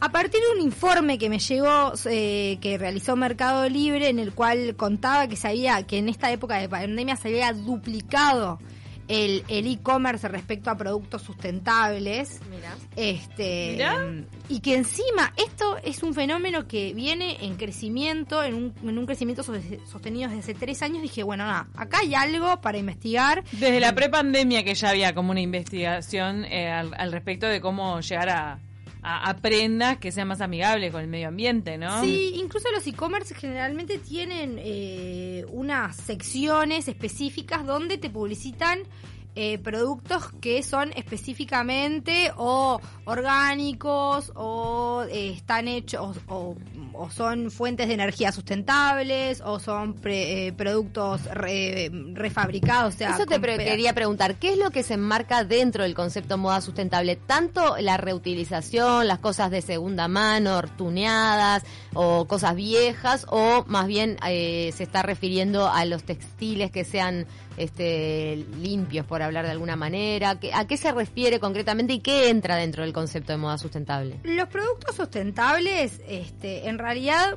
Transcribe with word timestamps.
A 0.00 0.08
partir 0.10 0.40
de 0.40 0.58
un 0.60 0.64
informe 0.64 1.18
que 1.18 1.28
me 1.28 1.38
llegó, 1.38 1.92
eh, 2.06 2.58
que 2.60 2.78
realizó 2.78 3.16
Mercado 3.16 3.68
Libre, 3.68 4.08
en 4.08 4.18
el 4.18 4.32
cual 4.32 4.76
contaba 4.76 5.26
que 5.28 5.36
sabía 5.36 5.82
que 5.86 5.98
en 5.98 6.08
esta 6.08 6.30
época 6.32 6.56
de 6.58 6.68
pandemia 6.68 7.16
se 7.16 7.28
había 7.28 7.52
duplicado 7.52 8.58
el 9.08 9.42
e-commerce 9.48 10.28
respecto 10.28 10.68
a 10.70 10.76
productos 10.76 11.22
sustentables. 11.22 12.40
Mira. 12.50 12.76
Este, 12.94 13.70
Mirá. 13.72 14.04
Y 14.50 14.60
que 14.60 14.76
encima 14.76 15.32
esto 15.36 15.78
es 15.82 16.02
un 16.02 16.12
fenómeno 16.12 16.68
que 16.68 16.92
viene 16.92 17.38
en 17.42 17.56
crecimiento, 17.56 18.42
en 18.44 18.54
un, 18.54 18.74
en 18.82 18.98
un 18.98 19.06
crecimiento 19.06 19.42
so- 19.42 19.54
sostenido 19.90 20.28
desde 20.28 20.40
hace 20.42 20.54
tres 20.54 20.82
años. 20.82 21.00
Dije, 21.00 21.22
bueno, 21.22 21.46
nada, 21.46 21.68
acá 21.74 22.00
hay 22.00 22.14
algo 22.14 22.60
para 22.60 22.76
investigar. 22.76 23.44
Desde 23.52 23.80
la 23.80 23.94
prepandemia 23.94 24.62
que 24.62 24.74
ya 24.74 24.90
había 24.90 25.14
como 25.14 25.30
una 25.30 25.40
investigación 25.40 26.44
eh, 26.44 26.70
al, 26.70 26.92
al 26.94 27.10
respecto 27.10 27.46
de 27.46 27.62
cómo 27.62 28.00
llegar 28.00 28.28
a, 28.28 28.58
a, 29.02 29.30
a 29.30 29.36
prendas 29.36 29.98
que 29.98 30.12
sean 30.12 30.28
más 30.28 30.40
amigables 30.40 30.92
con 30.92 31.00
el 31.00 31.08
medio 31.08 31.28
ambiente, 31.28 31.78
¿no? 31.78 32.02
Sí, 32.02 32.32
incluso 32.36 32.70
los 32.72 32.86
e-commerce 32.86 33.34
generalmente 33.34 33.98
tienen 33.98 34.56
eh, 34.58 35.44
unas 35.50 35.96
secciones 35.96 36.88
específicas 36.88 37.64
donde 37.64 37.98
te 37.98 38.10
publicitan 38.10 38.80
eh, 39.34 39.58
productos 39.58 40.30
que 40.40 40.62
son 40.62 40.90
específicamente 40.96 42.32
o 42.36 42.80
orgánicos 43.04 44.32
o 44.34 45.04
eh, 45.10 45.30
están 45.36 45.68
hechos 45.68 46.16
o, 46.28 46.56
o 46.92 47.10
son 47.10 47.50
fuentes 47.50 47.88
de 47.88 47.94
energía 47.94 48.32
sustentables 48.32 49.40
o 49.40 49.60
son 49.60 49.94
pre- 49.94 50.48
eh, 50.48 50.52
productos 50.52 51.24
re- 51.26 51.90
refabricados. 52.14 52.94
O 52.94 52.98
sea, 52.98 53.10
Eso 53.10 53.26
te 53.26 53.38
pre- 53.38 53.58
quería 53.58 53.92
preguntar, 53.94 54.34
¿qué 54.36 54.52
es 54.52 54.58
lo 54.58 54.70
que 54.70 54.82
se 54.82 54.94
enmarca 54.94 55.44
dentro 55.44 55.84
del 55.84 55.94
concepto 55.94 56.36
moda 56.36 56.60
sustentable? 56.60 57.16
¿Tanto 57.16 57.76
la 57.78 57.96
reutilización, 57.96 59.06
las 59.06 59.20
cosas 59.20 59.50
de 59.50 59.62
segunda 59.62 60.08
mano, 60.08 60.60
tuneadas 60.76 61.62
o 61.94 62.26
cosas 62.26 62.56
viejas 62.56 63.26
o 63.30 63.64
más 63.68 63.86
bien 63.86 64.16
eh, 64.26 64.72
se 64.74 64.82
está 64.82 65.02
refiriendo 65.02 65.68
a 65.68 65.84
los 65.84 66.02
textiles 66.02 66.70
que 66.70 66.84
sean 66.84 67.26
este, 67.58 68.46
limpios, 68.60 69.04
por 69.06 69.20
hablar 69.22 69.44
de 69.44 69.50
alguna 69.52 69.76
manera? 69.76 70.38
¿Qué- 70.40 70.52
¿A 70.54 70.66
qué 70.66 70.76
se 70.76 70.92
refiere 70.92 71.38
concretamente 71.40 71.92
y 71.94 72.00
qué 72.00 72.30
entra 72.30 72.56
dentro 72.56 72.82
del 72.84 72.92
concepto 72.92 73.32
de 73.32 73.38
moda 73.38 73.58
sustentable? 73.58 74.20
Los 74.24 74.48
productos 74.48 74.96
sustentables, 74.96 76.00
este, 76.08 76.68
en 76.68 76.78
realidad, 76.78 77.36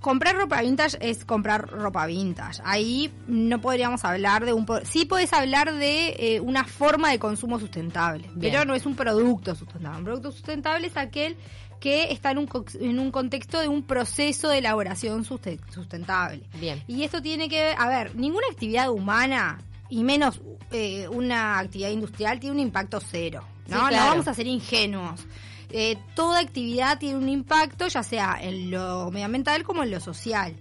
comprar 0.00 0.36
ropa 0.36 0.60
vintage 0.62 0.96
es 1.00 1.24
comprar 1.24 1.68
ropa 1.68 2.06
vintage. 2.06 2.60
Ahí 2.64 3.12
no 3.26 3.60
podríamos 3.60 4.04
hablar 4.04 4.44
de 4.44 4.52
un... 4.52 4.66
Sí 4.84 5.04
podés 5.04 5.32
hablar 5.32 5.72
de 5.74 6.16
eh, 6.18 6.40
una 6.40 6.64
forma 6.64 7.10
de 7.10 7.18
consumo 7.18 7.58
sustentable, 7.58 8.28
Bien. 8.34 8.52
pero 8.52 8.64
no 8.64 8.74
es 8.74 8.86
un 8.86 8.94
producto 8.94 9.54
sustentable. 9.54 9.98
Un 9.98 10.04
producto 10.04 10.32
sustentable 10.32 10.86
es 10.86 10.96
aquel 10.96 11.36
que 11.80 12.10
está 12.12 12.30
en 12.30 12.38
un, 12.38 12.48
en 12.80 12.98
un 12.98 13.10
contexto 13.10 13.60
de 13.60 13.68
un 13.68 13.82
proceso 13.82 14.48
de 14.48 14.58
elaboración 14.58 15.24
suste- 15.24 15.60
sustentable. 15.72 16.42
Bien. 16.60 16.82
Y 16.86 17.02
esto 17.02 17.20
tiene 17.20 17.48
que 17.48 17.60
ver, 17.60 17.76
a 17.78 17.88
ver, 17.88 18.14
ninguna 18.16 18.46
actividad 18.50 18.90
humana 18.90 19.58
y 19.88 20.02
menos 20.02 20.40
eh, 20.72 21.06
una 21.08 21.58
actividad 21.58 21.90
industrial 21.90 22.40
tiene 22.40 22.54
un 22.54 22.60
impacto 22.60 22.98
cero. 23.00 23.44
¿no? 23.68 23.80
Sí, 23.80 23.86
claro. 23.88 24.04
no 24.04 24.10
vamos 24.10 24.28
a 24.28 24.34
ser 24.34 24.46
ingenuos. 24.46 25.26
Eh, 25.70 25.98
toda 26.14 26.40
actividad 26.40 26.98
tiene 26.98 27.18
un 27.18 27.28
impacto, 27.28 27.88
ya 27.88 28.02
sea 28.02 28.38
en 28.40 28.70
lo 28.70 29.10
medioambiental 29.10 29.64
como 29.64 29.82
en 29.82 29.90
lo 29.90 30.00
social. 30.00 30.54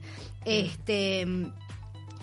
Este 0.45 1.25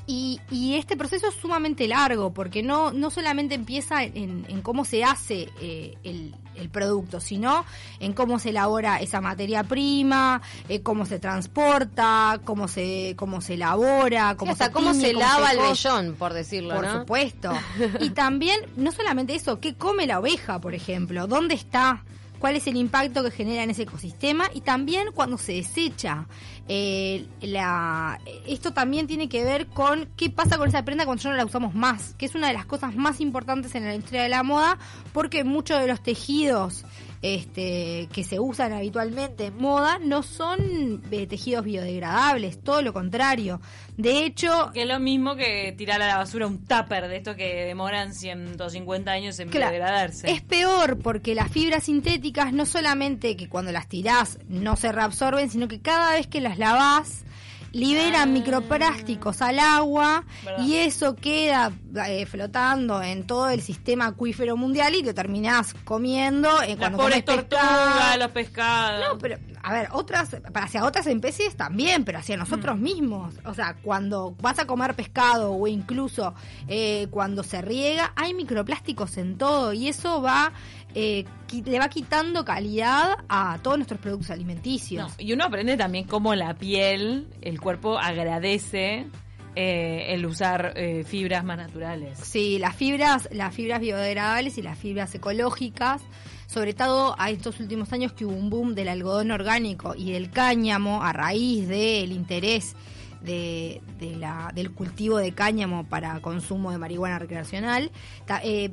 y, 0.07 0.41
y 0.51 0.75
este 0.75 0.97
proceso 0.97 1.29
es 1.29 1.35
sumamente 1.35 1.87
largo 1.87 2.33
porque 2.33 2.63
no, 2.63 2.93
no 2.93 3.11
solamente 3.11 3.55
empieza 3.55 4.03
en, 4.03 4.45
en 4.49 4.61
cómo 4.61 4.85
se 4.85 5.05
hace 5.05 5.49
eh, 5.61 5.97
el, 6.03 6.35
el 6.57 6.69
producto, 6.71 7.21
sino 7.21 7.65
en 8.01 8.13
cómo 8.13 8.39
se 8.39 8.51
elabora 8.51 8.99
esa 8.99 9.21
materia 9.21 9.63
prima, 9.63 10.43
eh, 10.69 10.83
cómo 10.83 11.07
se 11.07 11.21
transporta, 11.21 12.41
cómo 12.45 12.67
se, 12.67 13.15
cómo 13.17 13.41
se 13.41 13.55
elabora, 13.55 14.37
cómo 14.37 14.57
se 14.57 14.71
cómo 14.73 14.91
tiñe, 14.91 15.09
se 15.09 15.13
lava 15.15 15.53
el 15.53 15.59
vellón, 15.59 16.17
por 16.19 16.33
decirlo, 16.33 16.75
Por 16.75 16.87
¿no? 16.87 17.01
supuesto. 17.01 17.53
Y 18.01 18.11
también, 18.11 18.61
no 18.77 18.91
solamente 18.91 19.35
eso, 19.35 19.61
¿qué 19.61 19.75
come 19.75 20.07
la 20.07 20.19
oveja, 20.19 20.61
por 20.61 20.75
ejemplo? 20.75 21.27
¿Dónde 21.27 21.55
está? 21.55 22.03
¿Cuál 22.43 22.57
es 22.57 22.67
el 22.67 22.77
impacto 22.77 23.23
que 23.23 23.31
genera 23.31 23.63
en 23.63 23.71
ese 23.71 23.85
ecosistema? 23.85 24.51
Y 24.53 24.63
también 24.63 25.13
cuando 25.15 25.39
se 25.39 25.53
desecha. 25.53 26.27
Eh, 26.67 27.25
la, 27.41 28.19
esto 28.49 28.73
también 28.73 29.07
tiene 29.07 29.29
que 29.29 29.45
ver 29.45 29.69
con 29.69 30.09
qué 30.17 30.29
pasa 30.29 30.59
con 30.59 30.69
esa 30.69 30.85
prenda 30.85 31.05
cuando 31.05 31.23
ya 31.23 31.31
no 31.31 31.37
la 31.37 31.45
usamos 31.45 31.73
más, 31.73 32.15
que 32.15 32.27
es 32.27 32.35
una 32.35 32.49
de 32.49 32.55
las 32.55 32.67
cosas 32.67 32.97
más 32.97 33.21
importantes 33.21 33.77
en 33.77 33.85
la 33.85 33.95
industria 33.95 34.25
de 34.25 34.29
la 34.29 34.43
moda, 34.43 34.77
porque 35.13 35.45
muchos 35.45 35.81
de 35.81 35.87
los 35.87 36.03
tejidos 36.03 36.85
este, 37.23 38.09
que 38.13 38.25
se 38.25 38.41
usan 38.41 38.73
habitualmente 38.73 39.47
en 39.47 39.57
moda 39.57 39.99
no 40.01 40.25
son 40.25 41.03
eh, 41.13 41.27
tejidos 41.29 41.65
biodegradables, 41.65 42.61
todo 42.63 42.83
lo 42.83 42.93
contrario. 42.93 43.61
De 43.97 44.25
hecho, 44.25 44.71
Que 44.75 44.83
es 44.83 44.89
lo 44.89 44.99
mismo 44.99 45.37
que 45.37 45.73
tirar 45.79 46.03
a 46.03 46.07
la 46.09 46.17
basura 46.19 46.47
un 46.49 46.59
tupper 46.67 47.07
de 47.09 47.17
estos 47.19 47.37
que 47.37 47.65
demoran 47.65 48.13
150 48.13 49.11
años 49.11 49.39
en 49.39 49.51
Claro, 49.51 49.71
degradarse. 49.73 50.31
Es 50.31 50.43
peor 50.43 50.99
porque 50.99 51.35
las 51.35 51.51
fibras 51.51 51.85
sintéticas 51.85 52.53
no 52.53 52.67
solamente 52.67 53.37
que 53.37 53.49
cuando 53.49 53.71
las 53.71 53.89
tirás 53.89 54.39
no 54.49 54.77
se 54.77 54.91
reabsorben, 54.91 55.49
sino 55.49 55.69
que 55.69 55.81
cada 55.81 56.15
vez 56.15 56.27
que 56.27 56.41
las 56.41 56.59
lavás 56.59 57.25
liberan 57.73 58.23
Ah. 58.23 58.27
microplásticos 58.27 59.41
al 59.43 59.59
agua 59.59 60.25
Verdad. 60.45 60.65
y 60.65 60.77
eso 60.77 61.15
queda 61.17 61.73
eh, 62.07 62.27
flotando 62.27 63.03
en 63.03 63.27
todo 63.27 63.49
el 63.51 63.61
sistema 63.63 64.07
acuífero 64.07 64.57
mundial 64.57 64.95
y 64.95 65.03
lo 65.03 65.15
terminás 65.15 65.75
comiendo 65.85 66.49
eh, 66.63 66.69
Las 66.71 66.77
cuando 66.79 66.99
pobres 66.99 67.23
comes 67.25 67.49
tortugas, 67.49 67.69
pescado. 67.95 68.19
los 68.19 68.31
pescados. 68.31 69.05
No, 69.09 69.19
pero, 69.19 69.39
a 69.63 69.73
ver, 69.73 69.89
otras, 69.93 70.37
para 70.53 70.67
hacia 70.67 70.85
otras 70.85 71.07
especies 71.07 71.57
también, 71.57 72.05
pero 72.05 72.19
hacia 72.19 72.37
nosotros 72.37 72.77
Mm. 72.79 72.83
mismos. 72.83 73.35
O 73.45 73.55
sea, 73.55 73.77
cuando 73.83 74.35
vas 74.41 74.59
a 74.59 74.67
comer 74.67 74.95
pescado 74.95 75.53
o 75.53 75.67
incluso 75.67 76.35
eh, 76.69 77.07
cuando 77.11 77.43
se 77.43 77.61
riega, 77.63 78.13
hay 78.17 78.35
microplásticos 78.35 79.17
en 79.19 79.39
todo 79.39 79.73
y 79.73 79.89
eso 79.89 80.21
va, 80.23 80.53
eh, 80.95 81.25
le 81.65 81.79
va 81.79 81.89
quitando 81.89 82.45
calidad 82.45 83.17
a 83.29 83.59
todos 83.63 83.77
nuestros 83.79 84.01
productos 84.01 84.31
alimenticios. 84.31 85.09
No, 85.11 85.15
y 85.19 85.33
uno 85.33 85.45
aprende 85.45 85.77
también 85.77 86.05
cómo 86.07 86.35
la 86.35 86.55
piel, 86.55 87.29
el 87.41 87.61
cuerpo 87.61 87.99
agradece 87.99 89.07
eh, 89.55 90.07
el 90.15 90.25
usar 90.25 90.73
eh, 90.77 91.05
fibras 91.05 91.45
más 91.45 91.59
naturales. 91.59 92.19
Sí, 92.19 92.59
las 92.59 92.75
fibras, 92.75 93.29
las 93.33 93.55
fibras 93.55 93.81
biodegradables 93.81 94.57
y 94.59 94.63
las 94.63 94.79
fibras 94.79 95.15
ecológicas, 95.15 96.01
sobre 96.47 96.73
todo 96.75 97.15
a 97.19 97.31
estos 97.31 97.61
últimos 97.61 97.93
años 97.93 98.13
que 98.13 98.25
hubo 98.25 98.35
un 98.35 98.49
boom 98.51 98.75
del 98.75 98.89
algodón 98.89 99.31
orgánico 99.31 99.95
y 99.97 100.13
del 100.13 100.31
cáñamo 100.31 101.03
a 101.03 101.13
raíz 101.13 101.69
del 101.69 102.13
interés 102.13 102.75
de, 103.23 103.81
de 104.01 104.17
la, 104.17 104.51
del 104.55 104.73
cultivo 104.73 105.19
de 105.19 105.33
cáñamo 105.33 105.85
para 105.85 106.19
consumo 106.21 106.71
de 106.73 106.79
marihuana 106.79 107.19
recreacional, 107.19 107.91
ta- 108.27 108.41
eh, 108.43 108.71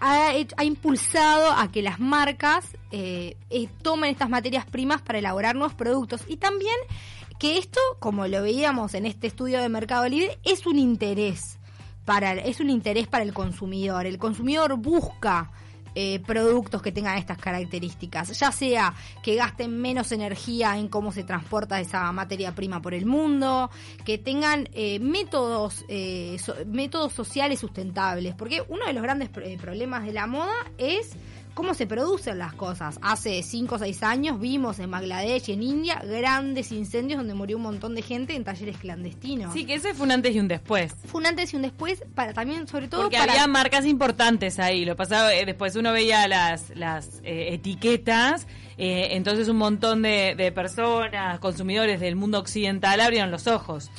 ha, 0.00 0.30
ha 0.56 0.64
impulsado 0.64 1.52
a 1.52 1.70
que 1.70 1.82
las 1.82 2.00
marcas 2.00 2.66
eh, 2.90 3.36
eh, 3.50 3.68
tomen 3.82 4.10
estas 4.10 4.28
materias 4.28 4.66
primas 4.66 5.02
para 5.02 5.18
elaborar 5.18 5.54
nuevos 5.54 5.74
productos 5.74 6.22
y 6.28 6.36
también 6.36 6.76
que 7.38 7.58
esto, 7.58 7.80
como 7.98 8.26
lo 8.26 8.42
veíamos 8.42 8.94
en 8.94 9.06
este 9.06 9.26
estudio 9.26 9.60
de 9.60 9.68
Mercado 9.68 10.08
Libre, 10.08 10.38
es 10.44 10.66
un 10.66 10.78
interés 10.78 11.58
para 12.04 12.32
es 12.32 12.60
un 12.60 12.70
interés 12.70 13.06
para 13.08 13.24
el 13.24 13.32
consumidor. 13.32 14.06
El 14.06 14.18
consumidor 14.18 14.76
busca 14.76 15.50
eh, 15.94 16.20
productos 16.20 16.82
que 16.82 16.92
tengan 16.92 17.16
estas 17.18 17.38
características, 17.38 18.38
ya 18.38 18.50
sea 18.52 18.94
que 19.22 19.34
gasten 19.36 19.80
menos 19.80 20.12
energía 20.12 20.76
en 20.78 20.88
cómo 20.88 21.12
se 21.12 21.24
transporta 21.24 21.80
esa 21.80 22.10
materia 22.12 22.54
prima 22.54 22.80
por 22.82 22.94
el 22.94 23.06
mundo, 23.06 23.70
que 24.04 24.18
tengan 24.18 24.68
eh, 24.72 24.98
métodos 25.00 25.84
eh, 25.88 26.36
so- 26.38 26.54
métodos 26.66 27.12
sociales 27.12 27.60
sustentables, 27.60 28.34
porque 28.34 28.62
uno 28.68 28.86
de 28.86 28.92
los 28.92 29.02
grandes 29.02 29.30
eh, 29.42 29.56
problemas 29.60 30.04
de 30.04 30.12
la 30.12 30.26
moda 30.26 30.54
es 30.78 31.12
cómo 31.54 31.74
se 31.74 31.86
producen 31.86 32.38
las 32.38 32.52
cosas. 32.52 32.98
Hace 33.00 33.42
5 33.42 33.76
o 33.76 33.78
6 33.78 34.02
años 34.02 34.40
vimos 34.40 34.78
en 34.80 34.90
Bangladesh 34.90 35.48
y 35.48 35.52
en 35.52 35.62
India 35.62 36.02
grandes 36.04 36.72
incendios 36.72 37.18
donde 37.18 37.34
murió 37.34 37.56
un 37.56 37.62
montón 37.62 37.94
de 37.94 38.02
gente 38.02 38.34
en 38.34 38.44
talleres 38.44 38.76
clandestinos. 38.78 39.52
Sí, 39.52 39.64
que 39.64 39.74
ese 39.74 39.94
fue 39.94 40.06
un 40.06 40.12
antes 40.12 40.34
y 40.34 40.40
un 40.40 40.48
después. 40.48 40.94
Fue 41.06 41.20
un 41.20 41.26
antes 41.26 41.52
y 41.52 41.56
un 41.56 41.62
después 41.62 42.04
para 42.14 42.34
también, 42.34 42.66
sobre 42.66 42.88
todo 42.88 43.02
Porque 43.02 43.16
para 43.16 43.32
había 43.32 43.46
marcas 43.46 43.86
importantes 43.86 44.58
ahí. 44.58 44.84
Lo 44.84 44.96
pasaba, 44.96 45.32
eh, 45.34 45.46
después 45.46 45.76
uno 45.76 45.92
veía 45.92 46.26
las, 46.28 46.70
las 46.76 47.20
eh, 47.22 47.54
etiquetas, 47.54 48.46
eh, 48.76 49.08
entonces 49.12 49.48
un 49.48 49.56
montón 49.56 50.02
de, 50.02 50.34
de 50.36 50.52
personas, 50.52 51.38
consumidores 51.38 52.00
del 52.00 52.16
mundo 52.16 52.38
occidental 52.38 53.00
abrieron 53.00 53.30
los 53.30 53.46
ojos. 53.46 53.90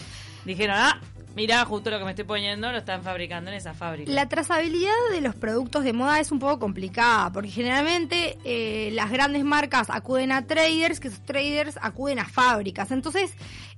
Dijeron, 0.46 0.76
ah, 0.78 1.02
mira, 1.36 1.64
justo 1.66 1.90
lo 1.90 2.00
que 2.00 2.06
me 2.06 2.12
estoy 2.12 2.26
poniendo 2.26 2.72
lo 2.72 2.78
están 2.78 3.04
fabricando 3.04 3.52
en 3.52 3.58
esa 3.58 3.74
fábrica. 3.74 4.12
La 4.12 4.28
trazabilidad 4.28 4.92
de 5.12 5.22
los 5.22 5.36
productos 5.36 5.84
de 5.84 5.94
moda 5.94 6.20
es 6.20 6.32
un 6.32 6.40
poco 6.40 6.60
complicada, 6.60 7.32
porque 7.32 7.50
generalmente 7.50 8.38
eh, 8.44 8.90
las 8.94 9.12
grandes 9.12 9.44
marcas 9.44 9.90
acuden 9.90 10.32
a 10.32 10.46
traders, 10.46 11.00
que 11.00 11.10
esos 11.10 11.24
traders 11.24 11.78
acuden 11.82 12.20
a 12.20 12.26
fábricas. 12.26 12.92
Entonces, 12.92 13.32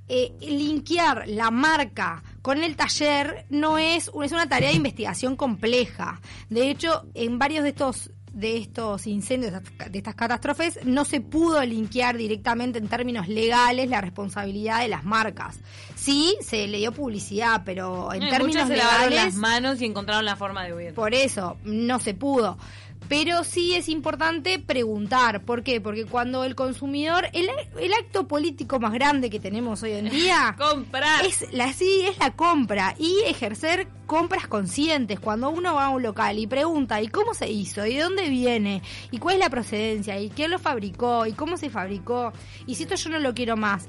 eh, 0.09 0.33
linkear 0.39 1.27
la 1.27 1.51
marca 1.51 2.23
con 2.41 2.63
el 2.63 2.77
taller 2.77 3.45
no 3.49 3.77
es, 3.77 4.09
es 4.23 4.31
una 4.31 4.47
tarea 4.47 4.69
de 4.69 4.75
investigación 4.75 5.35
compleja. 5.35 6.21
De 6.49 6.69
hecho, 6.69 7.05
en 7.13 7.37
varios 7.39 7.63
de 7.63 7.69
estos 7.69 8.11
de 8.37 8.57
estos 8.57 9.07
incendios, 9.07 9.51
de 9.89 9.97
estas- 9.97 10.13
catástrofes, 10.15 10.79
no 10.85 11.05
se 11.05 11.21
pudo 11.21 11.63
linkear 11.65 12.17
directamente 12.17 12.77
en 12.77 12.87
términos 12.87 13.27
legales 13.27 13.89
la 13.89 13.99
responsabilidad 13.99 14.81
de 14.81 14.89
las 14.89 15.03
marcas. 15.03 15.59
Sí, 15.95 16.37
se 16.41 16.67
le 16.67 16.77
dio 16.77 16.91
publicidad, 16.91 17.63
pero 17.65 18.13
en 18.13 18.19
No, 18.19 18.29
términos 18.29 18.53
muchas 18.65 18.67
se 18.69 18.77
lavaron 18.77 19.09
legales... 19.09 19.33
las 19.33 19.41
manos 19.41 19.81
y 19.81 19.85
encontraron 19.85 20.23
la 20.23 20.35
forma 20.35 20.65
de 20.65 20.73
huir. 20.75 20.93
Por 20.93 21.15
eso, 21.15 21.57
no 21.63 21.99
se 21.99 22.13
pudo. 22.13 22.59
Pero 23.09 23.43
sí 23.45 23.73
es 23.73 23.87
importante 23.87 24.59
preguntar. 24.59 25.43
¿Por 25.43 25.63
qué? 25.63 25.79
Porque 25.79 26.05
cuando 26.05 26.43
el 26.43 26.55
consumidor, 26.55 27.27
el, 27.31 27.49
el 27.79 27.93
acto 27.93 28.27
político 28.27 28.79
más 28.79 28.91
grande 28.93 29.29
que 29.29 29.39
tenemos 29.39 29.81
hoy 29.83 29.93
en 29.93 30.09
día 30.09 30.55
Comprar. 30.57 31.25
es 31.25 31.45
la 31.53 31.71
sí 31.71 32.03
es 32.05 32.17
la 32.19 32.35
compra 32.35 32.95
y 32.99 33.21
ejercer 33.25 33.87
compras 34.05 34.47
conscientes. 34.47 35.19
Cuando 35.21 35.49
uno 35.49 35.75
va 35.75 35.85
a 35.85 35.89
un 35.89 36.03
local 36.03 36.37
y 36.37 36.47
pregunta 36.47 37.01
¿y 37.01 37.07
cómo 37.07 37.33
se 37.33 37.49
hizo? 37.49 37.85
¿y 37.85 37.95
de 37.95 38.03
dónde 38.03 38.29
viene? 38.29 38.81
¿y 39.11 39.19
cuál 39.19 39.35
es 39.35 39.39
la 39.39 39.49
procedencia? 39.49 40.19
¿y 40.19 40.29
quién 40.29 40.51
lo 40.51 40.59
fabricó? 40.59 41.25
¿y 41.25 41.31
cómo 41.31 41.55
se 41.57 41.69
fabricó? 41.69 42.33
¿y 42.65 42.75
si 42.75 42.83
esto 42.83 42.95
yo 42.95 43.09
no 43.09 43.19
lo 43.19 43.33
quiero 43.33 43.55
más? 43.55 43.87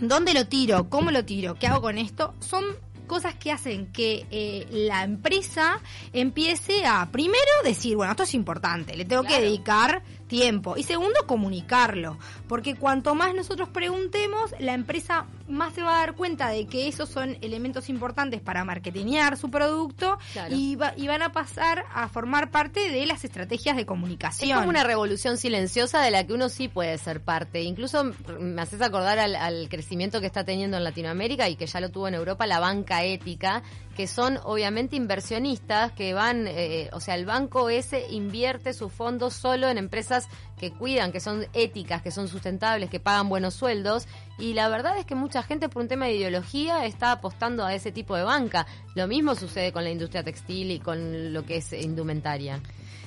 ¿Dónde 0.00 0.34
lo 0.34 0.48
tiro? 0.48 0.88
¿Cómo 0.90 1.12
lo 1.12 1.24
tiro? 1.24 1.54
¿Qué 1.54 1.68
hago 1.68 1.80
con 1.80 1.98
esto? 1.98 2.34
Son 2.40 2.64
cosas 3.06 3.34
que 3.34 3.52
hacen 3.52 3.86
que 3.92 4.26
eh, 4.30 4.66
la 4.70 5.02
empresa 5.04 5.80
empiece 6.12 6.86
a, 6.86 7.10
primero, 7.10 7.38
decir, 7.64 7.96
bueno, 7.96 8.12
esto 8.12 8.24
es 8.24 8.34
importante, 8.34 8.96
le 8.96 9.04
tengo 9.04 9.22
que 9.22 9.40
dedicar 9.40 10.02
tiempo. 10.26 10.76
Y 10.76 10.82
segundo, 10.82 11.26
comunicarlo. 11.26 12.18
Porque 12.48 12.74
cuanto 12.76 13.14
más 13.14 13.34
nosotros 13.34 13.68
preguntemos, 13.68 14.52
la 14.58 14.74
empresa 14.74 15.26
más 15.48 15.74
se 15.74 15.82
va 15.82 15.96
a 15.96 15.98
dar 16.00 16.14
cuenta 16.14 16.48
de 16.48 16.66
que 16.66 16.88
esos 16.88 17.08
son 17.08 17.36
elementos 17.42 17.88
importantes 17.88 18.40
para 18.40 18.64
marketear 18.64 19.36
su 19.36 19.50
producto 19.50 20.18
Claro. 20.32 20.54
y, 20.56 20.76
va- 20.76 20.94
y 20.96 21.06
van 21.06 21.22
a 21.22 21.32
pasar 21.32 21.84
a 21.94 22.08
formar 22.08 22.50
parte 22.50 22.90
de 22.90 23.04
las 23.06 23.24
estrategias 23.24 23.76
de 23.76 23.82
Es 23.82 23.86
comunicación. 23.86 24.56
como 24.58 24.70
una 24.70 24.84
revolución 24.84 25.36
silenciosa 25.36 26.00
de 26.00 26.10
la 26.10 26.26
que 26.26 26.32
uno 26.32 26.48
sí 26.48 26.68
puede 26.68 26.96
ser 26.98 27.20
parte. 27.20 27.62
Incluso 27.62 28.12
me 28.40 28.62
haces 28.62 28.80
acordar 28.82 29.18
al, 29.18 29.36
al 29.36 29.68
crecimiento 29.68 30.20
que 30.20 30.26
está 30.26 30.44
teniendo 30.44 30.76
en 30.76 30.84
Latinoamérica 30.84 31.48
y 31.48 31.56
que 31.56 31.66
ya 31.66 31.80
lo 31.80 31.90
tuvo 31.90 32.08
en 32.08 32.14
Europa 32.14 32.46
la 32.46 32.60
banca 32.60 33.04
ética, 33.04 33.62
que 33.94 34.06
son 34.06 34.38
obviamente 34.44 34.96
inversionistas 34.96 35.92
que 35.92 36.14
van, 36.14 36.46
eh, 36.46 36.90
o 36.92 37.00
sea, 37.00 37.14
el 37.14 37.24
banco 37.24 37.70
ese 37.70 38.06
invierte 38.10 38.74
sus 38.74 38.92
fondos 38.92 39.34
solo 39.34 39.68
en 39.68 39.78
empresas 39.78 40.28
que 40.58 40.72
cuidan, 40.72 41.12
que 41.12 41.20
son 41.20 41.46
éticas, 41.52 42.02
que 42.02 42.10
son 42.10 42.28
sustentables, 42.28 42.90
que 42.90 43.00
pagan 43.00 43.28
buenos 43.28 43.54
sueldos. 43.54 44.06
Y 44.38 44.54
la 44.54 44.68
verdad 44.68 44.98
es 44.98 45.06
que 45.06 45.14
mucha 45.14 45.42
gente 45.42 45.68
por 45.68 45.82
un 45.82 45.88
tema 45.88 46.06
de 46.06 46.16
ideología 46.16 46.84
está 46.86 47.12
apostando 47.12 47.64
a 47.64 47.74
ese 47.74 47.92
tipo 47.92 48.16
de 48.16 48.24
banca. 48.24 48.66
Lo 48.94 49.06
mismo 49.06 49.34
sucede 49.34 49.72
con 49.72 49.84
la 49.84 49.90
industria 49.90 50.22
textil 50.22 50.70
y 50.70 50.80
con 50.80 51.32
lo 51.32 51.44
que 51.44 51.58
es 51.58 51.72
indumentaria. 51.72 52.60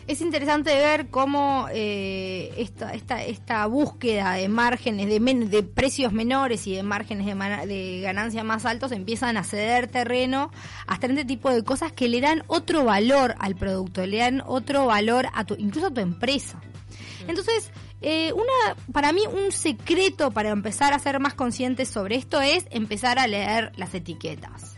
Es 0.07 0.21
interesante 0.21 0.73
ver 0.73 1.07
cómo 1.09 1.67
eh, 1.69 2.53
esta, 2.57 2.93
esta, 2.93 3.21
esta 3.25 3.65
búsqueda 3.65 4.33
de 4.35 4.47
márgenes, 4.47 5.09
de, 5.09 5.19
men- 5.19 5.49
de 5.49 5.63
precios 5.63 6.13
menores 6.13 6.65
y 6.65 6.75
de 6.75 6.81
márgenes 6.81 7.25
de, 7.25 7.67
de 7.67 7.99
ganancia 8.01 8.45
más 8.45 8.65
altos 8.65 8.93
empiezan 8.93 9.35
a 9.35 9.43
ceder 9.43 9.87
terreno 9.87 10.49
hasta 10.87 11.07
este 11.07 11.25
tipo 11.25 11.51
de 11.51 11.61
cosas 11.65 11.91
que 11.91 12.07
le 12.07 12.21
dan 12.21 12.43
otro 12.47 12.85
valor 12.85 13.35
al 13.39 13.55
producto, 13.57 14.05
le 14.05 14.19
dan 14.19 14.41
otro 14.45 14.85
valor 14.85 15.27
a 15.33 15.43
tu, 15.43 15.55
incluso 15.55 15.87
a 15.87 15.91
tu 15.93 15.99
empresa. 15.99 16.61
Entonces, 17.27 17.69
eh, 18.01 18.31
una, 18.31 18.77
para 18.93 19.11
mí 19.11 19.23
un 19.27 19.51
secreto 19.51 20.31
para 20.31 20.51
empezar 20.51 20.93
a 20.93 20.99
ser 20.99 21.19
más 21.19 21.33
conscientes 21.33 21.89
sobre 21.89 22.15
esto 22.15 22.39
es 22.39 22.65
empezar 22.69 23.19
a 23.19 23.27
leer 23.27 23.73
las 23.75 23.93
etiquetas. 23.93 24.76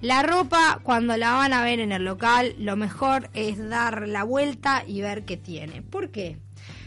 La 0.00 0.22
ropa, 0.22 0.78
cuando 0.84 1.16
la 1.16 1.32
van 1.32 1.52
a 1.52 1.64
ver 1.64 1.80
en 1.80 1.90
el 1.90 2.04
local, 2.04 2.54
lo 2.58 2.76
mejor 2.76 3.30
es 3.34 3.68
dar 3.68 4.06
la 4.06 4.22
vuelta 4.22 4.84
y 4.86 5.00
ver 5.00 5.24
qué 5.24 5.36
tiene. 5.36 5.82
¿Por 5.82 6.10
qué? 6.10 6.38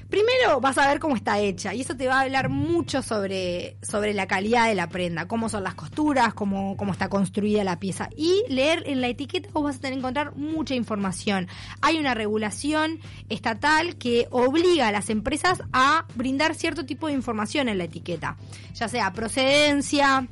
Primero 0.10 0.60
vas 0.60 0.78
a 0.78 0.88
ver 0.88 1.00
cómo 1.00 1.16
está 1.16 1.40
hecha 1.40 1.74
y 1.74 1.82
eso 1.82 1.96
te 1.96 2.08
va 2.08 2.20
a 2.20 2.22
hablar 2.22 2.50
mucho 2.50 3.02
sobre, 3.02 3.78
sobre 3.82 4.14
la 4.14 4.28
calidad 4.28 4.68
de 4.68 4.76
la 4.76 4.88
prenda, 4.88 5.26
cómo 5.26 5.48
son 5.48 5.64
las 5.64 5.76
costuras, 5.76 6.34
cómo, 6.34 6.76
cómo 6.76 6.92
está 6.92 7.08
construida 7.08 7.64
la 7.64 7.80
pieza. 7.80 8.10
Y 8.18 8.44
leer 8.50 8.84
en 8.88 9.00
la 9.00 9.08
etiqueta 9.08 9.50
vos 9.54 9.64
vas 9.64 9.78
a 9.78 9.80
tener 9.80 9.94
que 9.94 10.00
encontrar 10.00 10.36
mucha 10.36 10.76
información. 10.76 11.48
Hay 11.82 11.98
una 11.98 12.14
regulación 12.14 13.00
estatal 13.30 13.96
que 13.98 14.28
obliga 14.32 14.90
a 14.90 14.92
las 14.92 15.10
empresas 15.10 15.64
a 15.72 16.06
brindar 16.16 16.56
cierto 16.56 16.86
tipo 16.86 17.08
de 17.08 17.14
información 17.14 17.70
en 17.70 17.78
la 17.78 17.86
etiqueta, 17.86 18.36
ya 18.74 18.90
sea 18.90 19.14
procedencia, 19.14 20.28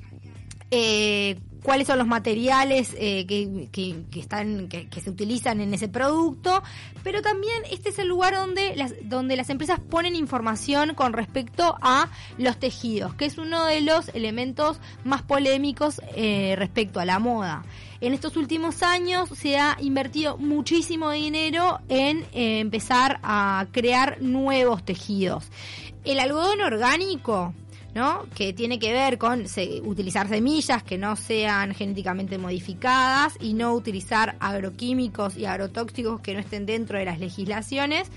eh, 0.72 1.40
cuáles 1.64 1.88
son 1.88 1.98
los 1.98 2.08
materiales 2.08 2.96
eh, 2.98 3.26
que, 3.26 3.68
que- 3.72 4.20
están 4.20 4.68
que, 4.70 4.88
que 4.88 5.02
se 5.02 5.10
utilizan 5.10 5.62
en 5.62 5.74
ese 5.74 5.88
producto 5.88 6.64
pero 7.04 7.22
también 7.22 7.54
este 7.72 7.90
es 7.90 8.00
el 8.00 8.08
lugar 8.08 8.36
donde 8.36 8.76
las 8.76 8.94
donde 9.04 9.36
las 9.36 9.50
empresas 9.50 9.80
ponen 9.80 10.16
información 10.16 10.94
con 10.94 11.14
respecto 11.14 11.76
a 11.82 12.10
los 12.38 12.58
tejidos 12.60 13.14
que 13.16 13.26
es 13.26 13.38
uno 13.38 13.66
de 13.66 13.82
los 13.82 14.10
elementos 14.10 14.80
más 15.04 15.22
polémicos 15.22 16.02
eh, 16.16 16.56
respecto 16.58 17.00
a 17.00 17.06
la 17.06 17.20
moda. 17.20 17.64
En 18.02 18.14
estos 18.14 18.38
últimos 18.38 18.82
años 18.82 19.28
se 19.36 19.58
ha 19.58 19.76
invertido 19.82 20.38
muchísimo 20.38 21.12
dinero 21.12 21.80
en 21.90 22.20
eh, 22.34 22.60
empezar 22.60 23.20
a 23.24 23.66
crear 23.74 24.22
nuevos 24.22 24.86
tejidos. 24.86 25.50
El 26.06 26.20
algodón 26.22 26.62
orgánico 26.62 27.54
¿no? 27.96 28.26
Que 28.36 28.54
tiene 28.54 28.80
que 28.80 28.92
ver 28.94 29.18
con 29.18 29.48
se- 29.48 29.82
utilizar 29.84 30.28
semillas 30.28 30.84
que 30.84 30.98
no 30.98 31.16
sean 31.16 31.74
genéticamente 31.74 32.38
modificadas 32.38 33.34
y 33.40 33.54
no 33.54 33.74
utilizar 33.74 34.36
agroquímicos 34.40 35.38
y 35.38 35.46
agrotóxicos 35.46 36.22
que 36.22 36.34
no 36.34 36.40
estén 36.40 36.66
dentro 36.66 36.98
de 37.00 37.06
las 37.06 37.20
legislaciones. 37.20 38.10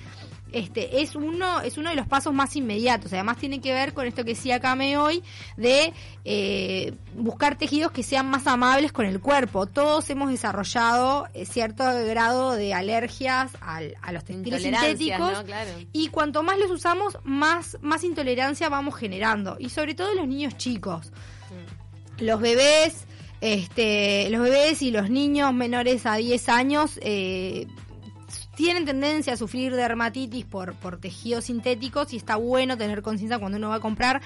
Este 0.52 1.02
es 1.02 1.14
uno 1.14 1.60
es 1.62 1.78
uno 1.78 1.90
de 1.90 1.96
los 1.96 2.06
pasos 2.06 2.32
más 2.34 2.54
inmediatos. 2.56 3.12
Además 3.12 3.38
tiene 3.38 3.60
que 3.60 3.72
ver 3.72 3.94
con 3.94 4.06
esto 4.06 4.25
que 4.25 4.31
decía 4.34 4.60
Kame 4.60 4.96
hoy 4.96 5.22
de 5.56 5.93
eh, 6.25 6.93
buscar 7.16 7.56
tejidos 7.56 7.93
que 7.93 8.02
sean 8.02 8.28
más 8.31 8.46
amables 8.46 8.93
con 8.93 9.06
el 9.06 9.20
cuerpo. 9.20 9.66
Todos 9.66 10.08
hemos 10.10 10.31
desarrollado 10.31 11.26
eh, 11.34 11.46
cierto 11.46 11.84
grado 12.06 12.52
de 12.52 12.75
alergias 12.75 13.52
al- 13.60 13.94
a 14.02 14.12
los 14.12 14.25
textiles 14.25 14.62
sintéticos 14.62 15.32
¿no? 15.32 15.44
Claro. 15.44 15.70
y 15.93 16.08
cuanto 16.08 16.43
más 16.43 16.58
los 16.58 16.70
usamos, 16.70 17.19
más, 17.25 17.78
más 17.81 18.04
intolerancia 18.04 18.69
vamos 18.69 18.94
generando. 18.94 19.56
Y 19.58 19.69
sobre 19.70 19.94
todo 19.94 20.14
los 20.14 20.26
niños 20.28 20.56
chicos. 20.56 21.12
Los 22.19 22.40
bebés, 22.40 23.06
este, 23.40 24.28
los 24.31 24.43
bebés 24.43 24.82
y 24.82 24.90
los 24.90 25.10
niños 25.10 25.52
menores 25.52 26.06
a 26.06 26.16
10 26.16 26.49
años 26.49 27.00
eh, 27.02 27.66
tienen 28.54 28.84
tendencia 28.84 29.32
a 29.32 29.37
sufrir 29.37 29.75
dermatitis 29.75 30.44
por, 30.44 30.75
por 30.75 30.99
tejidos 30.99 31.44
sintéticos 31.44 32.12
y 32.12 32.16
está 32.16 32.37
bueno 32.37 32.76
tener 32.76 33.02
conciencia 33.02 33.38
cuando 33.38 33.58
uno 33.58 33.70
va 33.70 33.76
a 33.76 33.81
comprar, 33.81 34.20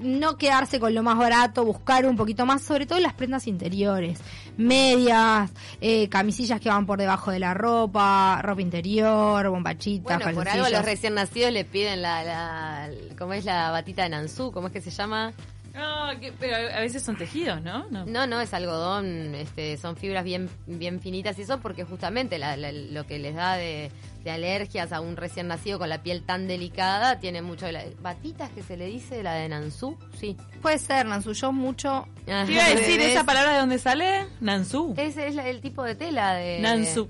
no 0.00 0.36
quedarse 0.36 0.80
con 0.80 0.94
lo 0.94 1.02
más 1.02 1.18
barato, 1.18 1.64
buscar 1.64 2.06
un 2.06 2.16
poquito 2.16 2.46
más, 2.46 2.62
sobre 2.62 2.86
todo 2.86 2.98
las 3.00 3.14
prendas 3.14 3.46
interiores, 3.46 4.20
medias, 4.56 5.50
eh, 5.80 6.08
camisillas 6.08 6.60
que 6.60 6.68
van 6.68 6.86
por 6.86 6.98
debajo 6.98 7.30
de 7.30 7.38
la 7.38 7.54
ropa, 7.54 8.40
ropa 8.42 8.62
interior, 8.62 9.48
bombachitas, 9.48 10.18
Bueno, 10.18 10.38
por 10.38 10.48
algo 10.48 10.68
los 10.68 10.84
recién 10.84 11.14
nacidos 11.14 11.52
le 11.52 11.64
piden 11.64 12.02
la, 12.02 12.24
la, 12.24 12.90
¿cómo 13.18 13.34
es 13.34 13.44
la 13.44 13.70
batita 13.70 14.04
de 14.04 14.10
Nansú? 14.10 14.52
¿Cómo 14.52 14.68
es 14.68 14.72
que 14.72 14.80
se 14.80 14.90
llama? 14.90 15.32
No, 15.76 16.18
que- 16.20 16.32
pero 16.32 16.56
a 16.56 16.80
veces 16.80 17.02
son 17.02 17.16
tejidos, 17.16 17.60
¿no? 17.62 17.86
No. 17.90 18.06
No, 18.06 18.26
no, 18.26 18.40
es 18.40 18.54
algodón, 18.54 19.34
este, 19.34 19.76
son 19.76 19.96
fibras 19.96 20.24
bien, 20.24 20.48
bien 20.66 21.00
finitas 21.00 21.38
y 21.38 21.42
eso 21.42 21.60
porque 21.60 21.84
justamente 21.84 22.38
la- 22.38 22.56
la- 22.56 22.72
lo 22.72 23.06
que 23.06 23.18
les 23.18 23.34
da 23.34 23.56
de, 23.56 23.90
de 24.24 24.30
alergias 24.30 24.92
a 24.92 25.00
un 25.00 25.16
recién 25.16 25.48
nacido 25.48 25.78
con 25.78 25.88
la 25.88 26.02
piel 26.02 26.22
tan 26.24 26.48
delicada 26.48 27.20
tiene 27.20 27.42
mucho... 27.42 27.66
de 27.66 27.72
la- 27.72 27.84
¿Batitas 28.00 28.50
que 28.50 28.62
se 28.62 28.76
le 28.76 28.86
dice 28.86 29.22
la 29.22 29.34
de 29.34 29.48
Nansú? 29.48 29.98
Sí. 30.18 30.36
Puede 30.62 30.78
ser, 30.78 31.06
Nansu, 31.06 31.32
yo 31.34 31.52
mucho. 31.52 32.08
Te 32.24 32.30
iba 32.32 32.64
a 32.64 32.70
decir 32.74 33.00
esa 33.02 33.24
palabra 33.24 33.52
de 33.52 33.58
dónde 33.58 33.78
sale, 33.78 34.26
Nansú. 34.40 34.94
Ese 34.96 35.28
es 35.28 35.34
la- 35.34 35.46
el 35.48 35.60
tipo 35.60 35.82
de 35.84 35.94
tela 35.94 36.34
de... 36.34 36.60
Nansú. 36.60 37.08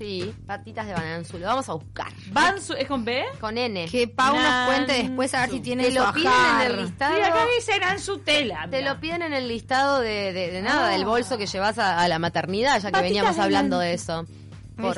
Sí, 0.00 0.34
patitas 0.46 0.86
de 0.86 0.94
Nansú. 0.94 1.36
Lo 1.38 1.46
vamos 1.46 1.68
a 1.68 1.74
buscar. 1.74 2.08
Bansu, 2.32 2.72
¿es 2.72 2.88
con 2.88 3.04
B? 3.04 3.22
Con 3.38 3.58
N. 3.58 3.86
Que 3.90 4.08
Pau 4.08 4.34
nos 4.34 4.66
cuente 4.66 4.94
después 4.94 5.34
a 5.34 5.42
ver 5.42 5.50
si 5.50 5.60
tiene 5.60 5.84
Te 5.84 5.92
lo 5.92 6.10
piden 6.14 6.32
en 6.64 6.70
el 6.70 6.76
listado. 6.84 7.16
Sí, 7.16 7.20
acá 7.22 7.46
dice 7.58 7.78
Nansu 7.78 8.18
tela. 8.20 8.66
Te 8.70 8.80
lo 8.80 8.98
piden 8.98 9.20
en 9.20 9.34
el 9.34 9.46
listado 9.46 10.00
de, 10.00 10.32
de- 10.32 10.50
de 10.52 10.62
nada, 10.62 10.88
Ah. 10.88 10.90
del 10.92 11.04
bolso 11.04 11.36
que 11.36 11.44
llevas 11.46 11.76
a, 11.78 12.00
a 12.00 12.08
la 12.08 12.18
maternidad, 12.18 12.76
ya 12.80 12.88
que 12.88 12.92
Patitas 12.92 13.02
veníamos 13.02 13.36
de 13.36 13.42
hablando 13.42 13.78
de 13.78 13.92
eso. 13.92 14.24
Por, 14.80 14.94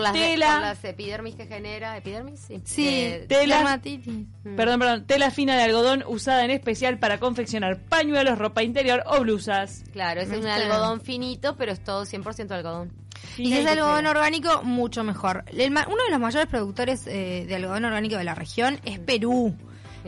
las, 0.00 0.14
Tela. 0.14 0.52
por 0.54 0.60
las 0.62 0.82
epidermis 0.84 1.34
que 1.34 1.46
genera. 1.46 1.98
¿Epidermis? 1.98 2.40
Sí. 2.40 2.62
Sí, 2.64 2.84
De- 3.08 3.26
Tela. 3.28 3.56
dermatitis. 3.56 4.14
Mm. 4.44 4.56
Perdón, 4.56 4.78
perdón. 4.80 5.06
Tela 5.06 5.30
fina 5.30 5.54
de 5.54 5.64
algodón 5.64 6.02
usada 6.06 6.42
en 6.46 6.50
especial 6.52 6.98
para 6.98 7.20
confeccionar 7.20 7.78
pañuelos, 7.90 8.38
ropa 8.38 8.62
interior 8.62 9.02
o 9.04 9.20
blusas. 9.20 9.84
claro, 9.92 10.22
ese 10.22 10.36
es 10.36 10.40
un 10.40 10.46
algodón 10.48 11.02
finito, 11.02 11.56
pero 11.58 11.72
es 11.72 11.84
todo 11.84 12.06
100% 12.06 12.52
algodón. 12.52 12.90
Y 13.36 13.46
si 13.46 13.58
es 13.58 13.66
algodón 13.66 14.06
orgánico, 14.06 14.62
mucho 14.62 15.04
mejor. 15.04 15.44
El 15.56 15.70
ma- 15.70 15.86
uno 15.88 16.02
de 16.04 16.10
los 16.10 16.20
mayores 16.20 16.48
productores 16.48 17.06
eh, 17.06 17.44
de 17.46 17.54
algodón 17.56 17.84
orgánico 17.84 18.16
de 18.16 18.24
la 18.24 18.34
región 18.34 18.80
es 18.84 18.98
Perú. 18.98 19.56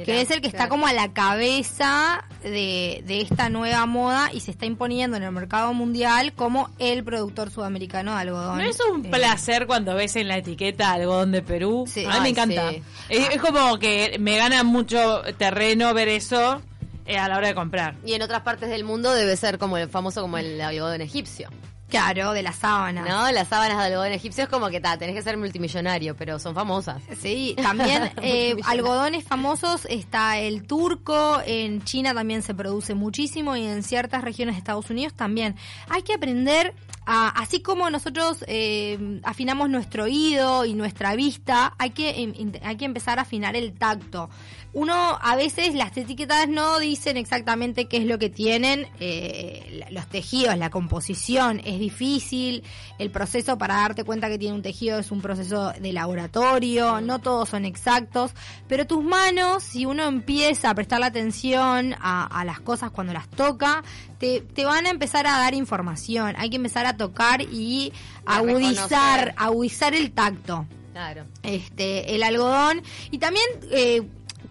que 0.04 0.20
es 0.22 0.30
el 0.30 0.40
que 0.40 0.46
está 0.48 0.68
como 0.68 0.86
a 0.86 0.92
la 0.92 1.12
cabeza 1.12 2.24
de, 2.42 3.02
de 3.06 3.20
esta 3.20 3.50
nueva 3.50 3.84
moda 3.86 4.30
y 4.32 4.40
se 4.40 4.50
está 4.50 4.64
imponiendo 4.64 5.16
en 5.16 5.22
el 5.24 5.32
mercado 5.32 5.74
mundial 5.74 6.32
como 6.32 6.70
el 6.78 7.04
productor 7.04 7.50
sudamericano 7.50 8.12
de 8.14 8.20
algodón. 8.20 8.58
¿No 8.58 8.64
es 8.64 8.78
un 8.80 9.04
Eh, 9.04 9.08
placer 9.10 9.66
cuando 9.66 9.94
ves 9.94 10.16
en 10.16 10.28
la 10.28 10.38
etiqueta 10.38 10.92
algodón 10.92 11.32
de 11.32 11.42
Perú? 11.42 11.84
Sí. 11.86 12.04
A 12.06 12.14
mí 12.14 12.20
me 12.20 12.28
encanta. 12.30 12.70
sí. 12.70 12.82
Es, 13.10 13.28
es 13.34 13.40
como 13.42 13.78
que 13.78 14.16
me 14.18 14.36
gana 14.38 14.62
mucho 14.62 15.22
terreno 15.38 15.92
ver 15.92 16.08
eso 16.08 16.62
eh, 17.06 17.18
a 17.18 17.28
la 17.28 17.36
hora 17.36 17.48
de 17.48 17.54
comprar. 17.54 17.96
Y 18.06 18.14
en 18.14 18.22
otras 18.22 18.40
partes 18.42 18.70
del 18.70 18.84
mundo 18.84 19.12
debe 19.12 19.36
ser 19.36 19.58
como 19.58 19.76
el 19.76 19.88
famoso 19.88 20.22
como 20.22 20.38
el 20.38 20.60
algodón 20.60 21.00
egipcio. 21.02 21.50
Claro, 21.90 22.32
de 22.32 22.42
la 22.42 22.52
sábana. 22.52 23.02
¿No? 23.02 23.30
Las 23.32 23.48
sábanas 23.48 23.78
de 23.78 23.84
algodón 23.84 24.12
egipcio 24.12 24.44
es 24.44 24.50
como 24.50 24.68
que 24.68 24.80
ta, 24.80 24.96
tenés 24.96 25.14
que 25.14 25.22
ser 25.22 25.36
multimillonario, 25.36 26.16
pero 26.16 26.38
son 26.38 26.54
famosas. 26.54 27.02
Sí, 27.20 27.56
también 27.60 28.10
eh, 28.22 28.56
algodones 28.64 29.24
famosos 29.24 29.86
está 29.90 30.38
el 30.38 30.66
turco, 30.66 31.40
en 31.44 31.82
China 31.84 32.14
también 32.14 32.42
se 32.42 32.54
produce 32.54 32.94
muchísimo 32.94 33.56
y 33.56 33.66
en 33.66 33.82
ciertas 33.82 34.22
regiones 34.22 34.54
de 34.54 34.58
Estados 34.58 34.88
Unidos 34.90 35.14
también. 35.14 35.56
Hay 35.88 36.02
que 36.02 36.14
aprender 36.14 36.74
así 37.12 37.60
como 37.60 37.90
nosotros 37.90 38.44
eh, 38.46 39.20
afinamos 39.24 39.68
nuestro 39.68 40.04
oído 40.04 40.64
y 40.64 40.74
nuestra 40.74 41.14
vista, 41.16 41.74
hay 41.78 41.90
que, 41.90 42.10
em- 42.22 42.52
hay 42.62 42.76
que 42.76 42.84
empezar 42.84 43.18
a 43.18 43.22
afinar 43.22 43.56
el 43.56 43.72
tacto. 43.72 44.30
Uno, 44.72 45.18
a 45.20 45.34
veces 45.34 45.74
las 45.74 45.96
etiquetas 45.96 46.48
no 46.48 46.78
dicen 46.78 47.16
exactamente 47.16 47.86
qué 47.86 47.96
es 47.96 48.04
lo 48.04 48.20
que 48.20 48.30
tienen 48.30 48.86
eh, 49.00 49.78
la- 49.80 49.90
los 49.90 50.06
tejidos, 50.06 50.56
la 50.56 50.70
composición, 50.70 51.60
es 51.64 51.80
difícil, 51.80 52.62
el 52.98 53.10
proceso 53.10 53.58
para 53.58 53.74
darte 53.76 54.04
cuenta 54.04 54.28
que 54.28 54.38
tiene 54.38 54.54
un 54.54 54.62
tejido 54.62 54.98
es 55.00 55.10
un 55.10 55.20
proceso 55.20 55.72
de 55.72 55.92
laboratorio, 55.92 57.00
no 57.00 57.18
todos 57.18 57.48
son 57.48 57.64
exactos, 57.64 58.32
pero 58.68 58.86
tus 58.86 59.02
manos, 59.02 59.64
si 59.64 59.86
uno 59.86 60.04
empieza 60.04 60.70
a 60.70 60.74
prestarle 60.74 61.06
atención 61.06 61.94
a, 62.00 62.26
a 62.26 62.44
las 62.44 62.60
cosas 62.60 62.92
cuando 62.92 63.12
las 63.12 63.28
toca, 63.28 63.82
te, 64.18 64.42
te 64.42 64.64
van 64.66 64.86
a 64.86 64.90
empezar 64.90 65.26
a 65.26 65.38
dar 65.38 65.54
información, 65.54 66.34
hay 66.38 66.50
que 66.50 66.56
empezar 66.56 66.86
a 66.86 66.96
tocar 67.00 67.40
y 67.40 67.94
agudizar, 68.26 69.34
agudizar 69.38 69.94
el 69.94 70.12
tacto. 70.12 70.66
Claro. 70.92 71.24
este 71.42 72.14
el 72.14 72.22
algodón. 72.22 72.82
Y 73.10 73.18
también 73.18 73.46
eh, 73.70 74.02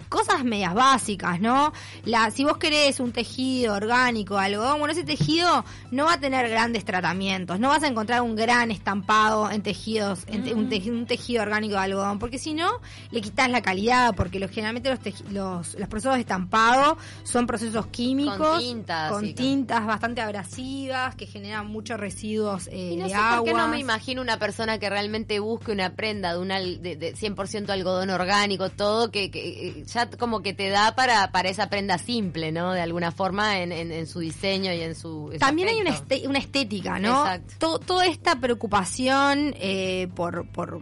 cosas 0.09 0.43
medias 0.43 0.73
básicas, 0.73 1.39
¿no? 1.39 1.71
La, 2.03 2.31
si 2.31 2.43
vos 2.43 2.57
querés 2.57 2.99
un 2.99 3.11
tejido 3.11 3.75
orgánico, 3.75 4.37
algodón, 4.37 4.79
bueno, 4.79 4.91
ese 4.91 5.03
tejido 5.03 5.63
no 5.91 6.05
va 6.05 6.13
a 6.13 6.19
tener 6.19 6.49
grandes 6.49 6.83
tratamientos, 6.83 7.59
no 7.59 7.69
vas 7.69 7.83
a 7.83 7.87
encontrar 7.87 8.21
un 8.23 8.35
gran 8.35 8.71
estampado 8.71 9.49
en 9.51 9.61
tejidos, 9.61 10.23
en 10.27 10.43
te- 10.43 10.53
un, 10.55 10.69
teji- 10.69 10.89
un 10.91 11.05
tejido 11.05 11.43
orgánico 11.43 11.75
de 11.75 11.81
algodón, 11.81 12.17
porque 12.19 12.39
si 12.39 12.53
no, 12.53 12.69
le 13.11 13.21
quitas 13.21 13.49
la 13.49 13.61
calidad, 13.61 14.15
porque 14.15 14.39
los, 14.39 14.49
generalmente 14.51 14.89
los, 14.89 14.99
los, 15.31 15.75
los 15.79 15.87
procesos 15.87 16.15
de 16.15 16.21
estampado 16.21 16.97
son 17.23 17.45
procesos 17.47 17.87
químicos, 17.87 18.35
Con 18.37 18.59
tintas 18.59 19.11
con 19.11 19.33
con- 19.33 19.87
bastante 19.87 20.21
abrasivas, 20.21 21.15
que 21.15 21.27
generan 21.27 21.67
muchos 21.67 21.99
residuos 21.99 22.67
eh, 22.71 22.91
Y 22.93 22.97
no 22.97 23.03
de 23.03 23.09
sé 23.11 23.15
agua. 23.15 23.37
por 23.37 23.45
qué 23.45 23.53
no 23.53 23.67
me 23.67 23.79
imagino 23.79 24.21
una 24.21 24.39
persona 24.39 24.79
que 24.79 24.89
realmente 24.89 25.39
busque 25.39 25.71
una 25.71 25.91
prenda 25.93 26.33
de, 26.33 26.39
un 26.39 26.51
al- 26.51 26.81
de, 26.81 26.95
de 26.95 27.13
100% 27.15 27.69
algodón 27.69 28.09
orgánico, 28.09 28.69
todo, 28.69 29.11
que, 29.11 29.29
que 29.31 29.67
eh, 29.79 29.83
ya 30.05 30.17
como 30.17 30.41
que 30.41 30.53
te 30.53 30.69
da 30.69 30.95
para, 30.95 31.31
para 31.31 31.49
esa 31.49 31.69
prenda 31.69 31.97
simple, 31.97 32.51
¿no? 32.51 32.71
De 32.73 32.81
alguna 32.81 33.11
forma 33.11 33.59
en, 33.59 33.71
en, 33.71 33.91
en 33.91 34.07
su 34.07 34.19
diseño 34.19 34.73
y 34.73 34.81
en 34.81 34.95
su... 34.95 35.31
También 35.39 35.67
hay 35.69 35.81
una, 35.81 35.91
este- 35.91 36.27
una 36.27 36.39
estética, 36.39 36.99
¿no? 36.99 37.21
Exacto. 37.25 37.53
To- 37.59 37.79
toda 37.79 38.05
esta 38.05 38.35
preocupación 38.39 39.53
eh, 39.59 40.07
por, 40.15 40.47
por, 40.51 40.79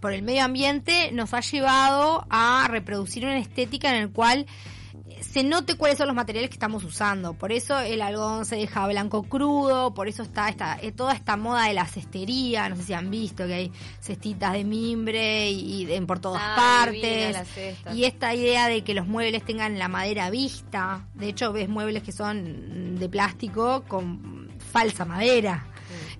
por 0.00 0.12
el 0.12 0.22
medio 0.22 0.44
ambiente 0.44 1.10
nos 1.12 1.34
ha 1.34 1.40
llevado 1.40 2.26
a 2.30 2.66
reproducir 2.68 3.24
una 3.24 3.38
estética 3.38 3.90
en 3.90 4.02
el 4.02 4.10
cual 4.10 4.46
se 5.22 5.42
note 5.44 5.76
cuáles 5.76 5.98
son 5.98 6.06
los 6.06 6.16
materiales 6.16 6.50
que 6.50 6.54
estamos 6.54 6.84
usando. 6.84 7.34
Por 7.34 7.52
eso 7.52 7.78
el 7.80 8.02
algodón 8.02 8.44
se 8.44 8.56
deja 8.56 8.86
blanco 8.86 9.22
crudo, 9.22 9.92
por 9.94 10.08
eso 10.08 10.22
está 10.22 10.48
esta, 10.48 10.78
eh, 10.80 10.92
toda 10.92 11.12
esta 11.14 11.36
moda 11.36 11.64
de 11.66 11.74
la 11.74 11.86
cestería, 11.86 12.68
no 12.68 12.76
sé 12.76 12.82
si 12.84 12.92
han 12.92 13.10
visto 13.10 13.46
que 13.46 13.54
hay 13.54 13.72
cestitas 14.00 14.52
de 14.52 14.64
mimbre 14.64 15.50
y, 15.50 15.84
y 15.84 15.92
en 15.92 16.06
por 16.06 16.18
todas 16.20 16.42
Ah, 16.44 16.84
partes. 16.84 17.36
Y 17.94 18.04
esta 18.04 18.34
idea 18.34 18.68
de 18.68 18.82
que 18.82 18.94
los 18.94 19.06
muebles 19.06 19.44
tengan 19.44 19.78
la 19.78 19.88
madera 19.88 20.30
vista. 20.30 21.06
De 21.14 21.28
hecho, 21.28 21.52
ves 21.52 21.68
muebles 21.68 22.02
que 22.02 22.12
son 22.12 22.96
de 22.98 23.08
plástico 23.08 23.84
con 23.88 24.48
falsa 24.72 25.04
madera. 25.04 25.66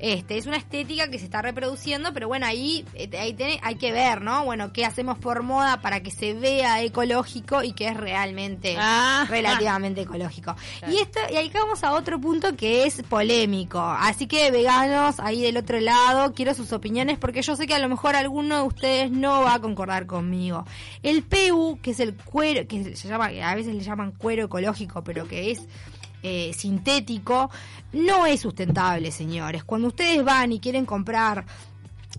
Este, 0.00 0.38
es 0.38 0.46
una 0.46 0.56
estética 0.56 1.08
que 1.10 1.18
se 1.18 1.26
está 1.26 1.42
reproduciendo, 1.42 2.12
pero 2.14 2.26
bueno, 2.26 2.46
ahí, 2.46 2.84
eh, 2.94 3.10
ahí 3.18 3.34
tiene- 3.34 3.60
hay 3.62 3.74
que 3.76 3.92
ver, 3.92 4.22
¿no? 4.22 4.44
Bueno, 4.46 4.72
qué 4.72 4.86
hacemos 4.86 5.18
por 5.18 5.42
moda 5.42 5.80
para 5.82 6.00
que 6.02 6.10
se 6.10 6.32
vea 6.32 6.82
ecológico 6.82 7.62
y 7.62 7.72
que 7.72 7.88
es 7.88 7.96
realmente 7.96 8.76
Ah. 8.78 9.26
relativamente 9.28 10.00
ecológico. 10.00 10.56
Claro. 10.78 10.94
Y 10.94 10.98
esto, 11.00 11.20
y 11.30 11.36
ahí 11.36 11.50
vamos 11.52 11.84
a 11.84 11.92
otro 11.92 12.18
punto 12.20 12.56
que 12.56 12.84
es 12.86 13.02
polémico. 13.02 13.78
Así 13.80 14.26
que 14.26 14.50
veganos, 14.50 15.20
ahí 15.20 15.42
del 15.42 15.58
otro 15.58 15.78
lado, 15.80 16.32
quiero 16.34 16.54
sus 16.54 16.72
opiniones 16.72 17.18
porque 17.18 17.42
yo 17.42 17.54
sé 17.54 17.66
que 17.66 17.74
a 17.74 17.78
lo 17.78 17.88
mejor 17.88 18.16
alguno 18.16 18.56
de 18.56 18.62
ustedes 18.62 19.10
no 19.10 19.42
va 19.42 19.54
a 19.54 19.60
concordar 19.60 20.06
conmigo. 20.06 20.64
El 21.02 21.22
PU, 21.22 21.78
que 21.82 21.90
es 21.90 22.00
el 22.00 22.14
cuero, 22.14 22.66
que 22.66 22.96
se 22.96 23.08
llama, 23.08 23.26
a 23.44 23.54
veces 23.54 23.74
le 23.74 23.82
llaman 23.82 24.12
cuero 24.12 24.46
ecológico, 24.46 25.04
pero 25.04 25.28
que 25.28 25.50
es 25.50 25.60
eh, 26.22 26.52
sintético, 26.56 27.50
no 27.92 28.26
es 28.26 28.40
sustentable, 28.40 29.10
señores. 29.10 29.64
Cuando 29.64 29.88
ustedes 29.88 30.24
van 30.24 30.52
y 30.52 30.60
quieren 30.60 30.86
comprar 30.86 31.44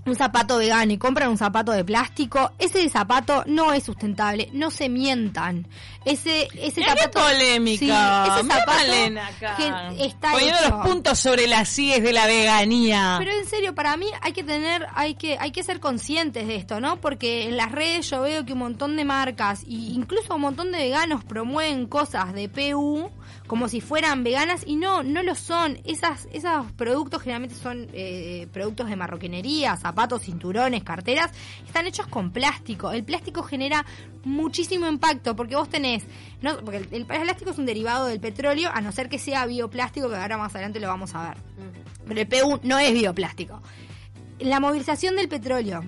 un 0.06 0.16
zapato 0.16 0.58
vegano 0.58 0.94
y 0.94 0.98
compran 0.98 1.30
un 1.30 1.38
zapato 1.38 1.72
de 1.74 1.84
plástico, 1.84 2.52
ese 2.58 2.88
zapato 2.90 3.44
no 3.46 3.72
es 3.74 3.84
sustentable, 3.84 4.50
no 4.54 4.72
se 4.72 4.90
mientan. 4.90 5.68
Ese 6.06 6.48
ese 6.56 6.80
Mirá 6.82 6.96
qué 6.96 7.02
zapato 7.04 7.20
polémica. 7.20 8.26
Sí, 8.26 8.32
ese 8.32 8.48
zapato 8.48 8.72
acá. 8.72 9.56
que 9.58 10.06
está 10.06 10.32
Poniendo 10.32 10.58
hecho- 10.60 10.70
los 10.78 10.88
puntos 10.88 11.20
sobre 11.20 11.46
las 11.46 11.70
sillas 11.70 12.02
de 12.02 12.14
la 12.14 12.26
veganía. 12.26 13.18
Pero 13.20 13.32
en 13.32 13.46
serio, 13.46 13.76
para 13.76 13.96
mí 13.98 14.08
hay 14.22 14.32
que 14.34 14.44
tener, 14.44 14.88
hay 14.96 15.14
que, 15.14 15.38
hay 15.40 15.52
que 15.52 15.62
ser 15.62 15.80
conscientes 15.80 16.48
de 16.48 16.56
esto, 16.56 16.80
¿no? 16.80 16.98
Porque 16.98 17.48
en 17.48 17.58
las 17.58 17.72
redes 17.72 18.10
yo 18.10 18.22
veo 18.22 18.44
que 18.46 18.54
un 18.54 18.60
montón 18.60 18.96
de 18.96 19.06
marcas, 19.06 19.62
e 19.64 19.74
incluso 19.74 20.34
un 20.34 20.42
montón 20.42 20.72
de 20.72 20.80
veganos 20.80 21.24
promueven 21.24 21.86
cosas 21.86 22.34
de 22.34 22.50
PU 22.50 23.12
como 23.48 23.68
si 23.68 23.82
fueran 23.82 24.24
veganas 24.24 24.64
y 24.66 24.76
no, 24.76 25.04
no 25.04 25.24
lo 25.24 25.36
son. 25.36 25.80
Esas, 25.86 26.28
esos 26.32 26.72
productos 26.74 27.22
generalmente 27.22 27.56
son 27.56 27.88
eh, 27.94 28.48
productos 28.52 28.90
de 28.90 28.96
marroquinería, 28.96 29.76
zapatos, 29.78 30.24
cinturones, 30.24 30.84
carteras, 30.84 31.32
están 31.66 31.88
hechos 31.88 32.08
con 32.08 32.32
plástico. 32.32 32.92
El 32.92 33.04
plástico 33.04 33.44
genera 33.44 33.86
muchísimo 34.24 34.88
impacto 34.88 35.36
porque 35.36 35.56
vos 35.56 35.70
tenés, 35.70 36.04
no, 36.42 36.58
porque 36.58 36.78
el, 36.78 36.88
el 36.92 37.06
plástico 37.06 37.52
es 37.52 37.58
un 37.58 37.66
derivado 37.66 38.06
del 38.08 38.20
petróleo, 38.20 38.70
a 38.74 38.82
no 38.82 38.92
ser 38.92 39.10
que 39.10 39.20
sea 39.20 39.46
bioplástico, 39.46 40.10
que 40.10 40.16
ahora 40.16 40.38
más 40.38 40.54
adelante 40.56 40.80
lo 40.80 40.88
vamos 40.88 41.16
a 41.16 41.30
ver. 41.30 41.38
Pero 42.08 42.22
el 42.22 42.28
PU 42.28 42.60
no 42.64 42.80
es 42.80 42.94
bioplástico. 42.94 43.62
La 44.40 44.60
movilización 44.60 45.16
del 45.16 45.30
petróleo 45.30 45.84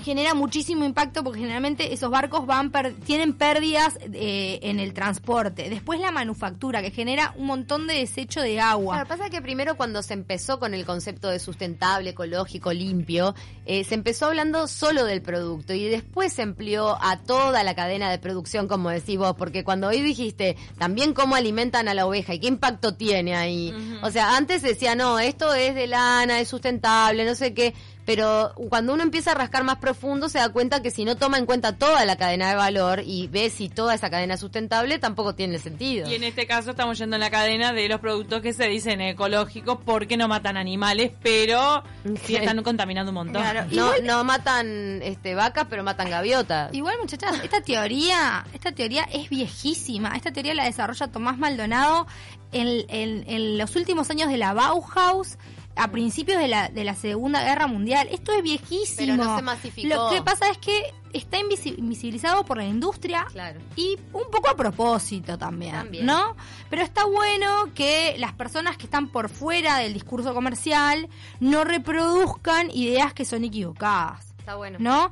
genera 0.00 0.34
muchísimo 0.34 0.84
impacto 0.84 1.22
porque 1.24 1.40
generalmente 1.40 1.92
esos 1.92 2.10
barcos 2.10 2.46
van 2.46 2.70
per- 2.70 2.94
tienen 2.94 3.32
pérdidas 3.34 3.98
eh, 4.12 4.58
en 4.62 4.80
el 4.80 4.92
transporte. 4.94 5.68
Después 5.70 6.00
la 6.00 6.10
manufactura 6.10 6.82
que 6.82 6.90
genera 6.90 7.32
un 7.36 7.46
montón 7.46 7.86
de 7.86 7.94
desecho 7.94 8.40
de 8.40 8.60
agua. 8.60 8.94
Claro, 8.96 9.08
pasa 9.08 9.30
que 9.30 9.40
primero 9.42 9.76
cuando 9.76 10.02
se 10.02 10.14
empezó 10.14 10.58
con 10.58 10.74
el 10.74 10.84
concepto 10.84 11.28
de 11.28 11.38
sustentable, 11.38 12.10
ecológico, 12.10 12.72
limpio, 12.72 13.34
eh, 13.66 13.84
se 13.84 13.94
empezó 13.94 14.26
hablando 14.26 14.66
solo 14.68 15.04
del 15.04 15.22
producto 15.22 15.74
y 15.74 15.84
después 15.88 16.32
se 16.32 16.42
amplió 16.42 16.96
a 17.02 17.18
toda 17.20 17.62
la 17.64 17.74
cadena 17.74 18.10
de 18.10 18.18
producción, 18.18 18.68
como 18.68 18.90
decís 18.90 19.18
vos, 19.18 19.34
porque 19.36 19.64
cuando 19.64 19.88
hoy 19.88 20.00
dijiste 20.00 20.56
también 20.78 21.14
cómo 21.14 21.34
alimentan 21.36 21.88
a 21.88 21.94
la 21.94 22.06
oveja 22.06 22.34
y 22.34 22.40
qué 22.40 22.46
impacto 22.48 22.94
tiene 22.94 23.34
ahí. 23.36 23.74
O 24.02 24.10
sea, 24.10 24.36
antes 24.36 24.62
se 24.62 24.68
decía, 24.68 24.94
no, 24.94 25.18
esto 25.18 25.54
es 25.54 25.74
de 25.74 25.86
lana, 25.86 26.40
es 26.40 26.48
sustentable, 26.48 27.24
no 27.24 27.34
sé 27.34 27.54
qué. 27.54 27.74
Pero 28.04 28.52
cuando 28.68 28.92
uno 28.92 29.02
empieza 29.02 29.30
a 29.32 29.34
rascar 29.34 29.64
más 29.64 29.78
profundo 29.78 30.28
se 30.28 30.38
da 30.38 30.50
cuenta 30.50 30.82
que 30.82 30.90
si 30.90 31.04
no 31.06 31.16
toma 31.16 31.38
en 31.38 31.46
cuenta 31.46 31.76
toda 31.78 32.04
la 32.04 32.16
cadena 32.16 32.50
de 32.50 32.54
valor 32.56 33.02
y 33.04 33.28
ve 33.28 33.48
si 33.48 33.68
toda 33.70 33.94
esa 33.94 34.10
cadena 34.10 34.34
es 34.34 34.40
sustentable, 34.40 34.98
tampoco 34.98 35.34
tiene 35.34 35.58
sentido. 35.58 36.08
Y 36.10 36.14
en 36.14 36.24
este 36.24 36.46
caso 36.46 36.72
estamos 36.72 36.98
yendo 36.98 37.16
en 37.16 37.20
la 37.20 37.30
cadena 37.30 37.72
de 37.72 37.88
los 37.88 38.00
productos 38.00 38.42
que 38.42 38.52
se 38.52 38.68
dicen 38.68 39.00
ecológicos 39.00 39.78
porque 39.84 40.16
no 40.18 40.28
matan 40.28 40.56
animales, 40.58 41.12
pero 41.22 41.82
sí 42.24 42.36
están 42.36 42.62
contaminando 42.62 43.10
un 43.10 43.14
montón. 43.14 43.40
Claro. 43.42 43.66
No, 43.70 43.92
no 44.02 44.22
matan 44.24 45.00
este 45.02 45.34
vacas, 45.34 45.66
pero 45.70 45.82
matan 45.82 46.10
gaviotas. 46.10 46.74
Igual, 46.74 46.96
muchachas, 47.00 47.40
esta 47.42 47.62
teoría, 47.62 48.44
esta 48.52 48.72
teoría 48.72 49.04
es 49.04 49.30
viejísima. 49.30 50.10
Esta 50.14 50.30
teoría 50.30 50.54
la 50.54 50.64
desarrolla 50.64 51.08
Tomás 51.08 51.38
Maldonado 51.38 52.06
en, 52.52 52.84
en- 52.88 53.24
en 53.28 53.56
los 53.58 53.74
últimos 53.76 54.10
años 54.10 54.28
de 54.28 54.36
la 54.36 54.52
Bauhaus, 54.52 55.38
a 55.76 55.88
principios 55.90 56.38
de 56.38 56.48
la, 56.48 56.68
de 56.68 56.84
la 56.84 56.94
Segunda 56.94 57.42
Guerra 57.44 57.66
Mundial. 57.66 58.08
Esto 58.10 58.32
es 58.32 58.42
viejísimo. 58.42 58.96
Pero 58.96 59.16
no 59.16 59.36
se 59.36 59.42
masificó. 59.42 59.88
Lo 59.88 60.10
que 60.10 60.22
pasa 60.22 60.48
es 60.50 60.58
que 60.58 60.92
está 61.12 61.38
invisi- 61.38 61.76
invisibilizado 61.78 62.44
por 62.44 62.56
la 62.56 62.64
industria 62.64 63.26
Claro. 63.30 63.60
y 63.76 63.96
un 64.12 64.24
poco 64.30 64.48
a 64.50 64.56
propósito 64.56 65.36
también, 65.38 65.72
También. 65.74 66.06
¿no? 66.06 66.36
Pero 66.70 66.82
está 66.82 67.04
bueno 67.04 67.72
que 67.74 68.14
las 68.18 68.32
personas 68.32 68.76
que 68.76 68.84
están 68.84 69.08
por 69.08 69.28
fuera 69.28 69.78
del 69.78 69.94
discurso 69.94 70.32
comercial 70.34 71.08
no 71.40 71.64
reproduzcan 71.64 72.70
ideas 72.70 73.12
que 73.14 73.24
son 73.24 73.44
equivocadas. 73.44 74.34
Está 74.38 74.56
bueno. 74.56 74.78
¿no? 74.80 75.10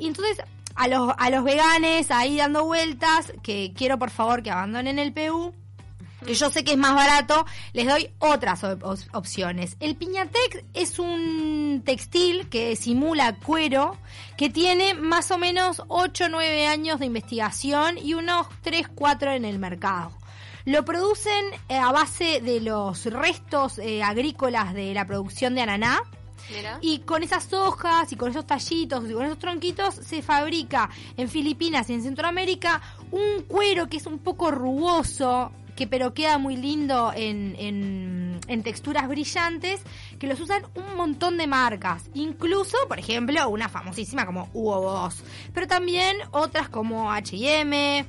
Entonces, 0.00 0.38
a 0.74 0.88
los, 0.88 1.12
a 1.18 1.28
los 1.30 1.44
veganes 1.44 2.10
ahí 2.10 2.36
dando 2.38 2.64
vueltas, 2.64 3.32
que 3.42 3.72
quiero 3.76 3.98
por 3.98 4.10
favor 4.10 4.42
que 4.42 4.50
abandonen 4.50 4.98
el 4.98 5.12
PU, 5.12 5.52
que 6.26 6.34
yo 6.34 6.50
sé 6.50 6.64
que 6.64 6.72
es 6.72 6.78
más 6.78 6.94
barato, 6.94 7.44
les 7.72 7.86
doy 7.86 8.10
otras 8.18 8.62
op- 8.64 8.82
op- 8.84 8.98
opciones. 9.14 9.76
El 9.80 9.96
Piñatex 9.96 10.64
es 10.74 10.98
un 10.98 11.82
textil 11.84 12.48
que 12.48 12.76
simula 12.76 13.36
cuero, 13.36 13.96
que 14.36 14.50
tiene 14.50 14.94
más 14.94 15.30
o 15.30 15.38
menos 15.38 15.82
8 15.88 16.24
o 16.24 16.28
9 16.28 16.66
años 16.66 17.00
de 17.00 17.06
investigación 17.06 17.98
y 17.98 18.14
unos 18.14 18.46
3, 18.62 18.88
4 18.94 19.32
en 19.32 19.44
el 19.44 19.58
mercado. 19.58 20.12
Lo 20.64 20.84
producen 20.84 21.44
eh, 21.68 21.76
a 21.76 21.90
base 21.90 22.40
de 22.40 22.60
los 22.60 23.04
restos 23.06 23.78
eh, 23.78 24.02
agrícolas 24.02 24.74
de 24.74 24.94
la 24.94 25.06
producción 25.06 25.54
de 25.56 25.62
ananá. 25.62 26.00
Mira. 26.54 26.78
Y 26.82 26.98
con 27.00 27.22
esas 27.22 27.52
hojas 27.52 28.12
y 28.12 28.16
con 28.16 28.30
esos 28.30 28.46
tallitos 28.46 29.08
y 29.08 29.12
con 29.12 29.24
esos 29.24 29.38
tronquitos 29.38 29.94
se 29.94 30.22
fabrica 30.22 30.90
en 31.16 31.28
Filipinas 31.28 31.88
y 31.88 31.94
en 31.94 32.02
Centroamérica 32.02 32.80
un 33.10 33.42
cuero 33.48 33.88
que 33.88 33.96
es 33.96 34.06
un 34.06 34.18
poco 34.18 34.50
rugoso, 34.50 35.50
que 35.76 35.86
pero 35.86 36.12
queda 36.14 36.38
muy 36.38 36.56
lindo 36.56 37.12
en, 37.14 37.56
en- 37.58 38.40
en 38.48 38.62
texturas 38.62 39.08
brillantes, 39.08 39.80
que 40.18 40.26
los 40.26 40.38
usan 40.40 40.62
un 40.74 40.96
montón 40.96 41.38
de 41.38 41.46
marcas. 41.46 42.04
Incluso, 42.14 42.76
por 42.88 42.98
ejemplo, 42.98 43.48
una 43.48 43.68
famosísima 43.68 44.26
como 44.26 44.48
Hugo 44.52 44.80
Boss. 44.82 45.22
Pero 45.54 45.66
también 45.66 46.16
otras 46.32 46.68
como 46.68 47.10
H&M, 47.12 48.04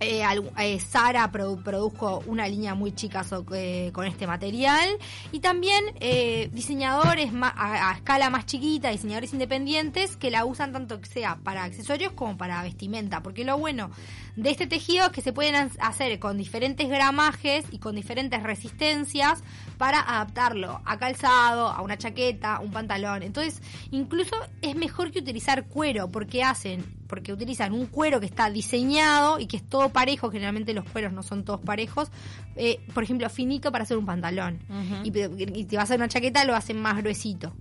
eh, 0.00 0.22
eh, 0.58 0.80
Sara 0.80 1.30
produ- 1.32 1.62
produjo 1.62 2.22
una 2.26 2.46
línea 2.48 2.74
muy 2.74 2.92
chica 2.92 3.24
eh, 3.54 3.90
con 3.92 4.06
este 4.06 4.26
material 4.26 4.88
y 5.32 5.40
también 5.40 5.84
diseñadores 6.52 7.30
a, 7.42 7.92
escala 7.96 8.30
más 8.30 8.46
chiquita, 8.46 8.90
diseñadores 8.90 9.32
independientes 9.32 10.16
que 10.16 10.30
la 10.30 10.44
usan 10.44 10.72
tanto 10.72 11.00
que 11.00 11.06
sea 11.08 11.36
para 11.42 11.64
accesorios 11.64 12.12
como 12.12 12.36
para 12.36 12.62
vestimenta, 12.62 13.22
porque 13.22 13.44
lo 13.44 13.58
bueno 13.58 13.90
de 14.36 14.50
este 14.50 14.66
tejido 14.66 15.06
es 15.06 15.12
que 15.12 15.20
se 15.20 15.32
pueden 15.32 15.54
ha- 15.54 15.70
hacer 15.80 16.18
con 16.18 16.38
diferentes 16.38 16.88
gramajes 16.88 17.64
y 17.70 17.78
con 17.78 17.96
diferentes 17.96 18.42
resistencias 18.42 19.42
para 19.78 20.00
adaptarlo 20.00 20.80
a 20.84 20.98
calzado, 20.98 21.68
a 21.68 21.82
una 21.82 21.96
chaqueta, 21.98 22.60
un 22.60 22.70
pantalón. 22.70 23.22
Entonces, 23.22 23.60
incluso 23.90 24.34
es 24.62 24.76
mejor 24.76 25.10
que 25.10 25.18
utilizar 25.20 25.66
cuero 25.66 26.08
porque 26.08 26.42
hacen 26.42 26.84
porque 27.08 27.32
utilizan 27.32 27.72
un 27.72 27.86
cuero 27.86 28.20
que 28.20 28.26
está 28.26 28.50
diseñado 28.50 29.40
y 29.40 29.46
que 29.46 29.56
es 29.56 29.68
todo 29.68 29.88
parejo, 29.88 30.30
generalmente 30.30 30.72
los 30.74 30.84
cueros 30.84 31.12
no 31.12 31.22
son 31.22 31.44
todos 31.44 31.60
parejos, 31.60 32.10
eh, 32.54 32.78
por 32.94 33.02
ejemplo, 33.02 33.28
finito 33.30 33.72
para 33.72 33.82
hacer 33.82 33.96
un 33.96 34.06
pantalón. 34.06 34.60
y, 35.02 35.08
y 35.08 35.64
te 35.64 35.76
vas 35.76 35.82
a 35.82 35.84
hacer 35.84 35.98
una 35.98 36.08
chaqueta, 36.08 36.44
lo 36.44 36.54
hacen 36.54 36.80
más 36.80 36.98
gruesito. 36.98 37.52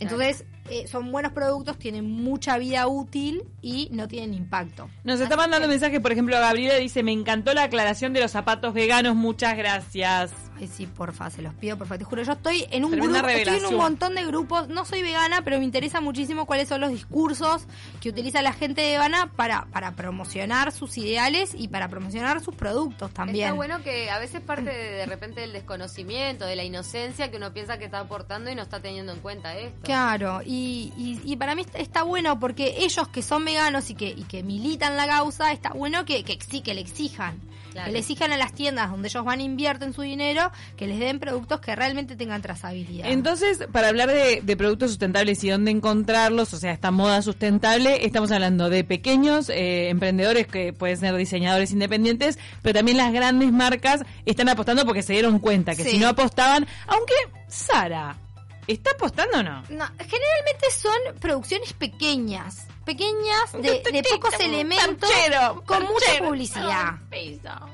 Entonces, 0.00 0.44
eh, 0.70 0.86
son 0.86 1.12
buenos 1.12 1.32
productos, 1.32 1.78
tienen 1.78 2.10
mucha 2.10 2.58
vida 2.58 2.86
útil 2.86 3.44
y 3.60 3.88
no 3.92 4.08
tienen 4.08 4.34
impacto. 4.34 4.88
Nos 5.04 5.20
está 5.20 5.36
mandando 5.36 5.68
mensaje, 5.68 6.00
por 6.00 6.12
ejemplo, 6.12 6.38
Gabriela 6.38 6.76
dice, 6.76 7.02
me 7.02 7.12
encantó 7.12 7.54
la 7.54 7.64
aclaración 7.64 8.12
de 8.12 8.20
los 8.20 8.30
zapatos 8.30 8.74
veganos, 8.74 9.14
muchas 9.14 9.56
gracias. 9.56 10.32
Ay, 10.56 10.68
sí, 10.68 10.86
porfa, 10.86 11.30
se 11.30 11.42
los 11.42 11.52
pido, 11.54 11.76
porfa. 11.76 11.98
Te 11.98 12.04
juro, 12.04 12.22
yo 12.22 12.32
estoy 12.32 12.64
en 12.70 12.84
un 12.84 12.92
Tremenda 12.92 13.18
grupo, 13.18 13.28
estoy 13.34 13.56
en 13.58 13.66
un 13.66 13.76
montón 13.76 14.14
de 14.14 14.24
grupos. 14.24 14.68
No 14.68 14.84
soy 14.84 15.02
vegana, 15.02 15.42
pero 15.42 15.58
me 15.58 15.64
interesa 15.64 16.00
muchísimo 16.00 16.46
cuáles 16.46 16.68
son 16.68 16.80
los 16.80 16.90
discursos 16.90 17.66
que 18.00 18.08
utiliza 18.10 18.40
la 18.42 18.52
gente 18.52 18.82
vegana 18.82 19.30
para, 19.34 19.66
para 19.72 19.92
promocionar 19.92 20.70
sus 20.72 20.96
ideales 20.98 21.52
y 21.56 21.68
para 21.68 21.88
promocionar 21.88 22.40
sus 22.40 22.54
productos 22.54 23.10
también. 23.12 23.46
Está 23.46 23.54
bueno 23.56 23.82
que 23.82 24.10
a 24.10 24.18
veces 24.18 24.40
parte 24.40 24.70
de, 24.70 24.90
de 24.92 25.06
repente 25.06 25.40
del 25.40 25.52
desconocimiento, 25.52 26.46
de 26.46 26.56
la 26.56 26.64
inocencia 26.64 27.30
que 27.30 27.36
uno 27.36 27.52
piensa 27.52 27.78
que 27.78 27.84
está 27.86 27.98
aportando 28.00 28.50
y 28.50 28.54
no 28.54 28.62
está 28.62 28.80
teniendo 28.80 29.12
en 29.12 29.20
cuenta 29.20 29.56
esto. 29.58 29.80
Claro, 29.82 30.40
y, 30.44 30.92
y, 30.96 31.20
y 31.24 31.36
para 31.36 31.54
mí 31.54 31.62
está, 31.62 31.78
está 31.78 32.02
bueno 32.04 32.38
porque 32.38 32.76
ellos 32.78 33.08
que 33.08 33.22
son 33.22 33.44
veganos 33.44 33.90
y 33.90 33.94
que, 33.94 34.08
y 34.08 34.24
que 34.24 34.42
militan 34.42 34.96
la 34.96 35.06
causa, 35.06 35.52
está 35.52 35.70
bueno 35.70 36.04
que, 36.04 36.22
que, 36.24 36.38
exi- 36.38 36.62
que 36.62 36.74
le 36.74 36.80
exijan. 36.80 37.40
Claro. 37.74 37.86
Que 37.88 37.92
le 37.92 37.98
exijan 37.98 38.30
a 38.32 38.36
las 38.36 38.52
tiendas 38.52 38.88
donde 38.90 39.08
ellos 39.08 39.24
van 39.24 39.40
e 39.40 39.42
invierten 39.44 39.92
su 39.92 40.02
dinero, 40.02 40.50
que 40.76 40.86
les 40.86 40.98
den 41.00 41.18
productos 41.18 41.60
que 41.60 41.74
realmente 41.76 42.14
tengan 42.16 42.40
trazabilidad. 42.40 43.10
Entonces, 43.10 43.66
para 43.72 43.88
hablar 43.88 44.08
de, 44.10 44.40
de 44.42 44.56
productos 44.56 44.90
sustentables 44.92 45.42
y 45.42 45.50
dónde 45.50 45.72
encontrarlos, 45.72 46.54
o 46.54 46.56
sea, 46.56 46.70
esta 46.72 46.92
moda 46.92 47.20
sustentable, 47.20 48.06
estamos 48.06 48.30
hablando 48.30 48.70
de 48.70 48.84
pequeños 48.84 49.48
eh, 49.48 49.88
emprendedores 49.88 50.46
que 50.46 50.72
pueden 50.72 50.96
ser 50.98 51.16
diseñadores 51.16 51.72
independientes, 51.72 52.38
pero 52.62 52.74
también 52.78 52.96
las 52.96 53.12
grandes 53.12 53.50
marcas 53.52 54.02
están 54.24 54.48
apostando 54.48 54.84
porque 54.86 55.02
se 55.02 55.12
dieron 55.14 55.40
cuenta 55.40 55.74
que 55.74 55.82
Sí. 55.82 55.90
si 55.90 55.98
no 55.98 56.06
apostaban, 56.08 56.66
aunque 56.86 57.12
Sara, 57.48 58.16
¿está 58.66 58.90
apostando 58.92 59.38
o 59.38 59.42
no? 59.42 59.62
No, 59.68 59.86
generalmente 59.98 60.70
son 60.76 61.18
producciones 61.20 61.72
pequeñas, 61.72 62.66
pequeñas 62.84 63.52
de, 63.52 63.82
de 63.82 64.02
pocos 64.10 64.34
elementos, 64.40 65.10
Canchero, 65.10 65.62
con 65.66 65.82
mucha 65.84 66.18
publicidad, 66.18 66.94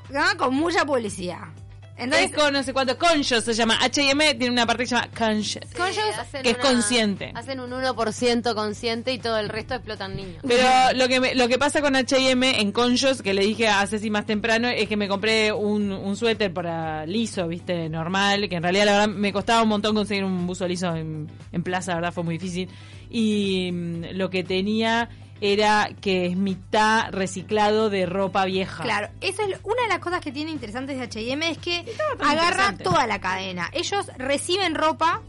¿no? 0.09 0.37
Con 0.37 0.53
mucha 0.55 0.85
publicidad. 0.85 1.47
Entonces, 1.97 2.31
es 2.31 2.35
con 2.35 2.51
no 2.53 2.63
sé 2.63 2.73
cuánto, 2.73 2.97
Conscious 2.97 3.43
se 3.43 3.53
llama, 3.53 3.77
H&M 3.81 4.33
tiene 4.35 4.51
una 4.51 4.65
parte 4.65 4.83
que 4.83 4.87
se 4.89 4.95
llama 4.95 5.09
Conscious. 5.15 5.65
Sí, 5.69 5.75
que 6.41 6.49
es 6.49 6.57
consciente. 6.57 7.31
Hacen 7.35 7.59
un 7.59 7.69
1% 7.71 8.55
consciente 8.55 9.13
y 9.13 9.19
todo 9.19 9.37
el 9.37 9.49
resto 9.49 9.75
explotan 9.75 10.15
niños. 10.15 10.37
Pero 10.47 10.67
lo 10.95 11.07
que 11.07 11.19
me- 11.19 11.35
lo 11.35 11.47
que 11.47 11.59
pasa 11.59 11.79
con 11.81 11.95
H&M 11.95 12.59
en 12.59 12.71
Conscious, 12.71 13.21
que 13.21 13.33
le 13.35 13.43
dije 13.45 13.67
a 13.67 13.85
Ceci 13.85 14.09
más 14.09 14.25
temprano, 14.25 14.67
es 14.67 14.87
que 14.89 14.97
me 14.97 15.07
compré 15.07 15.51
un, 15.51 15.91
un 15.91 16.15
suéter 16.15 16.51
para 16.51 17.05
liso, 17.05 17.47
viste, 17.47 17.87
normal, 17.89 18.49
que 18.49 18.55
en 18.55 18.63
realidad 18.63 18.85
la 18.85 18.91
verdad 18.93 19.07
me 19.09 19.31
costaba 19.31 19.61
un 19.61 19.69
montón 19.69 19.93
conseguir 19.95 20.23
un 20.23 20.47
buzo 20.47 20.67
liso 20.67 20.95
en, 20.95 21.29
en 21.51 21.63
plaza, 21.63 21.91
la 21.91 21.95
verdad 21.97 22.13
fue 22.13 22.23
muy 22.23 22.37
difícil. 22.39 22.67
Y 23.11 23.69
mm, 23.71 24.03
lo 24.13 24.29
que 24.29 24.43
tenía 24.43 25.09
era 25.41 25.89
que 25.99 26.27
es 26.27 26.37
mitad 26.37 27.11
reciclado 27.11 27.89
de 27.89 28.05
ropa 28.05 28.45
vieja. 28.45 28.83
Claro, 28.83 29.09
eso 29.21 29.41
es 29.41 29.59
una 29.63 29.81
de 29.81 29.87
las 29.89 29.99
cosas 29.99 30.21
que 30.21 30.31
tiene 30.31 30.51
interesantes 30.51 30.97
de 30.97 31.03
H&M 31.03 31.49
es 31.49 31.57
que 31.57 31.83
agarra 32.19 32.77
toda 32.77 33.07
la 33.07 33.19
cadena. 33.19 33.69
Ellos 33.73 34.05
reciben 34.17 34.75
ropa, 34.75 35.21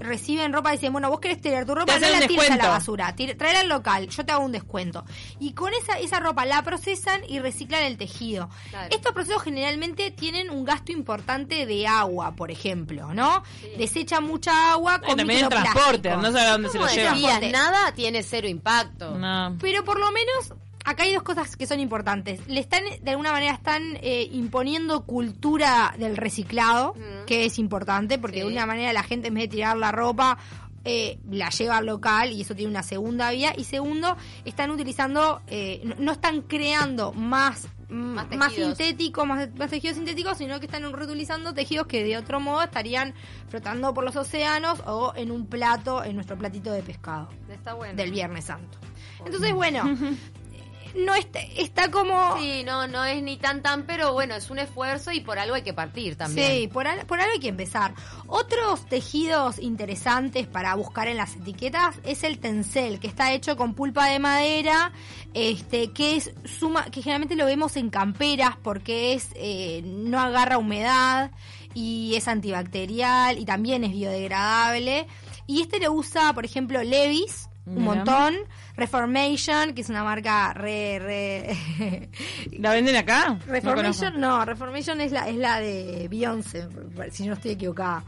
reciben 0.00 0.52
ropa 0.52 0.70
y 0.70 0.76
dicen, 0.76 0.92
bueno, 0.92 1.10
vos 1.10 1.20
querés 1.20 1.40
tirar 1.40 1.64
tu 1.64 1.74
ropa, 1.74 1.98
no 1.98 2.08
la 2.08 2.26
tires 2.26 2.50
a 2.50 2.56
la 2.56 2.68
basura, 2.68 3.14
tráela 3.14 3.60
al 3.60 3.68
local, 3.68 4.08
yo 4.08 4.24
te 4.24 4.32
hago 4.32 4.44
un 4.44 4.52
descuento. 4.52 5.04
Y 5.38 5.52
con 5.52 5.72
esa 5.74 5.98
esa 5.98 6.18
ropa 6.20 6.44
la 6.46 6.62
procesan 6.62 7.22
y 7.28 7.38
reciclan 7.38 7.84
el 7.84 7.96
tejido. 7.96 8.48
Claro. 8.70 8.88
Estos 8.94 9.12
procesos 9.12 9.42
generalmente 9.42 10.10
tienen 10.10 10.50
un 10.50 10.64
gasto 10.64 10.92
importante 10.92 11.66
de 11.66 11.86
agua, 11.86 12.34
por 12.34 12.50
ejemplo, 12.50 13.14
¿no? 13.14 13.42
Desechan 13.78 14.24
mucha 14.24 14.72
agua 14.72 15.00
Y 15.02 15.06
con 15.06 15.16
también 15.16 15.44
el 15.44 15.48
transporte, 15.48 16.16
no 16.16 16.32
sé 16.32 16.40
a 16.40 16.52
dónde 16.52 16.68
se 16.68 16.78
lo 16.78 16.84
¿Cómo 16.84 16.94
lleva. 16.94 17.12
decías? 17.12 17.38
Transporte. 17.38 17.52
Nada 17.52 17.92
tiene 17.94 18.22
cero 18.22 18.48
impacto. 18.48 19.18
No. 19.18 19.56
Pero 19.60 19.84
por 19.84 19.98
lo 20.00 20.10
menos 20.12 20.54
acá 20.84 21.02
hay 21.04 21.14
dos 21.14 21.22
cosas 21.22 21.56
que 21.56 21.66
son 21.66 21.80
importantes. 21.80 22.40
Le 22.48 22.60
están, 22.60 22.82
de 23.02 23.10
alguna 23.10 23.32
manera, 23.32 23.52
están 23.52 23.96
eh, 24.02 24.28
imponiendo 24.32 25.04
cultura 25.04 25.94
del 25.98 26.16
reciclado, 26.16 26.94
Mm. 26.94 27.26
que 27.26 27.44
es 27.44 27.58
importante, 27.58 28.18
porque 28.18 28.38
Sí. 28.40 28.46
de 28.46 28.52
una 28.52 28.66
manera 28.66 28.92
la 28.92 29.02
gente 29.02 29.28
en 29.28 29.34
vez 29.34 29.44
de 29.44 29.48
tirar 29.48 29.76
la 29.76 29.92
ropa 29.92 30.38
eh, 30.82 31.18
la 31.30 31.50
lleva 31.50 31.76
al 31.76 31.84
local 31.84 32.32
y 32.32 32.40
eso 32.40 32.54
tiene 32.54 32.70
una 32.70 32.82
segunda 32.82 33.30
vía. 33.32 33.52
Y 33.54 33.64
segundo, 33.64 34.16
están 34.46 34.70
utilizando, 34.70 35.42
eh, 35.46 35.82
no, 35.84 35.94
no 35.98 36.12
están 36.12 36.40
creando 36.40 37.12
más 37.12 37.68
Más 37.90 38.26
más, 38.34 38.48
tejidos. 38.54 38.78
sintético, 38.78 39.26
más, 39.26 39.50
más 39.58 39.68
tejidos 39.68 39.96
sintéticos, 39.98 40.38
sino 40.38 40.58
que 40.58 40.64
están 40.64 40.90
reutilizando 40.90 41.52
tejidos 41.52 41.86
que 41.86 42.02
de 42.02 42.16
otro 42.16 42.40
modo 42.40 42.62
estarían 42.62 43.12
flotando 43.48 43.92
por 43.92 44.04
los 44.04 44.16
océanos 44.16 44.80
o 44.86 45.12
en 45.16 45.30
un 45.30 45.46
plato, 45.48 46.02
en 46.02 46.14
nuestro 46.14 46.38
platito 46.38 46.72
de 46.72 46.82
pescado 46.82 47.28
Está 47.52 47.74
bueno. 47.74 47.94
del 47.94 48.10
Viernes 48.10 48.46
Santo. 48.46 48.78
Entonces, 49.26 49.52
bueno, 49.52 49.84
no 50.94 51.14
está, 51.14 51.40
está 51.40 51.90
como... 51.90 52.38
Sí, 52.38 52.62
no, 52.64 52.86
no 52.88 53.04
es 53.04 53.22
ni 53.22 53.36
tan 53.36 53.62
tan, 53.62 53.84
pero 53.86 54.12
bueno, 54.12 54.34
es 54.34 54.50
un 54.50 54.58
esfuerzo 54.58 55.12
y 55.12 55.20
por 55.20 55.38
algo 55.38 55.54
hay 55.54 55.62
que 55.62 55.72
partir 55.74 56.16
también. 56.16 56.50
Sí, 56.50 56.68
por, 56.68 56.86
al- 56.86 57.06
por 57.06 57.20
algo 57.20 57.32
hay 57.32 57.40
que 57.40 57.48
empezar. 57.48 57.94
Otros 58.26 58.86
tejidos 58.86 59.58
interesantes 59.58 60.46
para 60.46 60.74
buscar 60.74 61.08
en 61.08 61.16
las 61.16 61.36
etiquetas 61.36 61.96
es 62.04 62.24
el 62.24 62.38
tencel, 62.38 63.00
que 63.00 63.06
está 63.06 63.32
hecho 63.32 63.56
con 63.56 63.74
pulpa 63.74 64.06
de 64.06 64.18
madera, 64.18 64.92
este, 65.34 65.92
que 65.92 66.16
es 66.16 66.32
suma, 66.44 66.84
que 66.86 67.02
generalmente 67.02 67.36
lo 67.36 67.46
vemos 67.46 67.76
en 67.76 67.90
camperas 67.90 68.56
porque 68.62 69.14
es 69.14 69.28
eh, 69.34 69.82
no 69.84 70.20
agarra 70.20 70.58
humedad 70.58 71.30
y 71.74 72.14
es 72.16 72.26
antibacterial 72.28 73.38
y 73.38 73.44
también 73.44 73.84
es 73.84 73.92
biodegradable. 73.92 75.06
Y 75.46 75.62
este 75.62 75.80
lo 75.80 75.92
usa, 75.92 76.32
por 76.32 76.44
ejemplo, 76.44 76.82
Levis. 76.82 77.48
Un 77.66 77.84
montón. 77.84 78.34
Reformation, 78.80 79.74
que 79.74 79.82
es 79.82 79.90
una 79.90 80.02
marca 80.02 80.54
re, 80.54 80.98
re 80.98 82.10
¿La 82.58 82.72
venden 82.72 82.96
acá? 82.96 83.38
Reformation 83.46 84.18
no, 84.18 84.44
Reformation 84.46 85.00
es 85.02 85.12
la, 85.12 85.28
es 85.28 85.36
la 85.36 85.60
de 85.60 86.08
Beyoncé, 86.08 86.66
si 87.12 87.26
no 87.26 87.34
estoy 87.34 87.52
equivocada. 87.52 88.02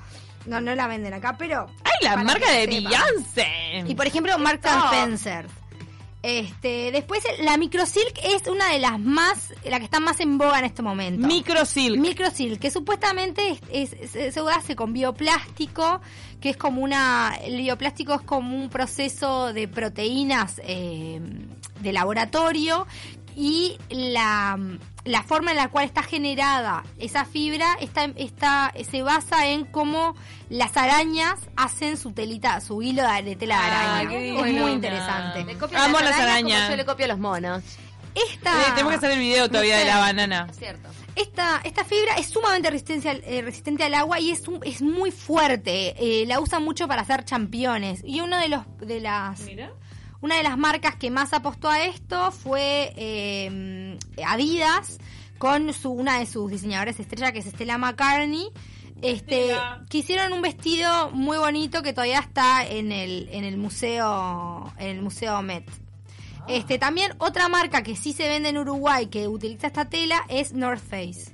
No, 0.47 0.61
no 0.61 0.75
la 0.75 0.87
venden 0.87 1.13
acá, 1.13 1.37
pero... 1.39 1.67
¡Ay, 1.85 1.93
la 2.03 2.17
marca 2.17 2.51
de. 2.51 2.67
Beyoncé! 2.67 3.85
Y 3.87 3.95
por 3.95 4.07
ejemplo, 4.07 4.35
top. 4.37 4.93
Spencer. 4.93 5.47
Este, 6.23 6.93
después 6.93 7.21
la 7.41 7.57
Microsilk 7.57 8.17
es 8.23 8.47
una 8.47 8.69
de 8.71 8.79
las 8.79 8.99
más, 9.01 9.53
la 9.65 9.79
que 9.81 9.85
está 9.85 9.99
más 9.99 10.21
en 10.21 10.39
boga 10.39 10.61
en 10.61 10.67
este 10.67 10.81
momento. 10.81 11.27
Microsilk. 11.27 11.99
Microsilk, 11.99 12.61
que 12.61 12.71
supuestamente 12.71 13.59
es, 13.73 13.93
es- 13.95 14.11
se- 14.13 14.31
se 14.31 14.41
hace 14.55 14.77
con 14.77 14.93
bioplástico, 14.93 16.01
que 16.41 16.51
es 16.51 16.57
como 16.57 16.81
una, 16.83 17.37
el 17.43 17.57
bioplástico 17.59 18.15
es 18.15 18.21
como 18.23 18.57
un 18.57 18.69
proceso 18.71 19.53
de 19.53 19.67
proteínas 19.67 20.61
eh, 20.65 21.21
de 21.81 21.93
laboratorio 21.93 22.87
y 23.37 23.77
la, 23.91 24.59
la 25.05 25.23
forma 25.23 25.51
en 25.51 25.57
la 25.57 25.69
cual 25.69 25.85
está 25.85 26.03
generada 26.03 26.85
esa 26.99 27.25
fibra 27.25 27.77
está, 27.81 28.05
está, 28.17 28.73
se 28.89 29.03
basa 29.03 29.49
en 29.49 29.65
cómo 29.65 30.15
las 30.49 30.77
arañas 30.77 31.35
hacen 31.57 31.97
su 31.97 32.13
telita, 32.13 32.61
su 32.61 32.83
hilo 32.83 33.03
de, 33.03 33.35
tela 33.37 33.57
de 33.57 33.63
araña. 33.63 34.13
es 34.47 34.55
muy 34.55 34.71
interesante. 34.71 35.45
Le 35.45 35.57
copio 35.59 35.79
Amo 35.79 35.99
las 36.01 36.11
las 36.11 36.21
arañas 36.21 36.61
como 36.63 36.71
yo 36.71 36.77
le 36.77 36.85
copio 36.87 37.05
a 37.07 37.09
los 37.09 37.19
monos. 37.19 37.63
Esta, 38.15 38.53
Eh, 38.61 38.65
tenemos 38.75 38.91
que 38.93 38.97
hacer 38.99 39.11
el 39.13 39.19
video 39.21 39.49
todavía 39.49 39.79
de 39.79 39.87
la 39.87 39.99
banana. 39.99 40.47
Cierto. 40.57 40.89
Esta, 41.17 41.61
esta 41.65 41.83
fibra 41.85 42.15
es 42.17 42.27
sumamente 42.29 42.71
resistente 42.71 43.09
al, 43.09 43.23
eh, 43.25 43.41
resistente 43.43 43.85
al 43.85 43.95
agua 43.95 44.21
y 44.21 44.31
es, 44.31 44.47
un- 44.49 44.61
es 44.65 44.83
muy 44.83 45.11
fuerte. 45.11 45.95
Eh, 45.99 46.27
la 46.27 46.39
usan 46.41 46.63
mucho 46.63 46.87
para 46.89 47.03
hacer 47.03 47.25
championes. 47.25 48.03
Y 48.05 48.21
uno 48.21 48.39
de 48.39 48.49
los 48.49 48.63
de 48.81 49.01
las 49.01 49.41
Mira. 49.41 49.73
Una 50.23 50.37
de 50.37 50.43
las 50.43 50.57
marcas 50.57 50.97
que 50.97 51.11
más 51.11 51.33
apostó 51.33 51.69
a 51.69 51.85
esto 51.85 52.31
fue 52.31 52.93
eh, 52.97 53.99
Adidas 54.27 54.99
con 55.39 55.73
su 55.75 55.91
una 55.91 56.21
de 56.21 56.27
sus 56.27 56.51
diseñadores 56.51 57.01
estrella 57.01 57.33
que 57.33 57.41
es 57.41 57.47
Stella 57.47 57.77
McCartney. 57.77 58.49
Este, 59.03 59.49
que 59.91 59.99
hicieron 59.99 60.33
un 60.33 60.43
vestido 60.43 61.11
muy 61.11 61.37
bonito 61.37 61.83
que 61.83 61.93
todavía 61.93 62.21
está 62.21 62.65
en 62.65 62.93
el 62.93 63.29
en 63.33 63.43
el 63.43 63.57
museo 63.57 64.73
en 64.79 64.87
el 64.87 65.03
museo 65.03 65.43
Met. 65.43 65.69
Este, 66.47 66.79
también 66.79 67.13
otra 67.19 67.49
marca 67.49 67.83
que 67.83 67.97
sí 67.97 68.13
se 68.13 68.29
vende 68.29 68.51
en 68.51 68.59
Uruguay 68.59 69.07
que 69.07 69.27
utiliza 69.27 69.67
esta 69.67 69.89
tela 69.89 70.23
es 70.29 70.53
North 70.53 70.83
Face. 70.89 71.33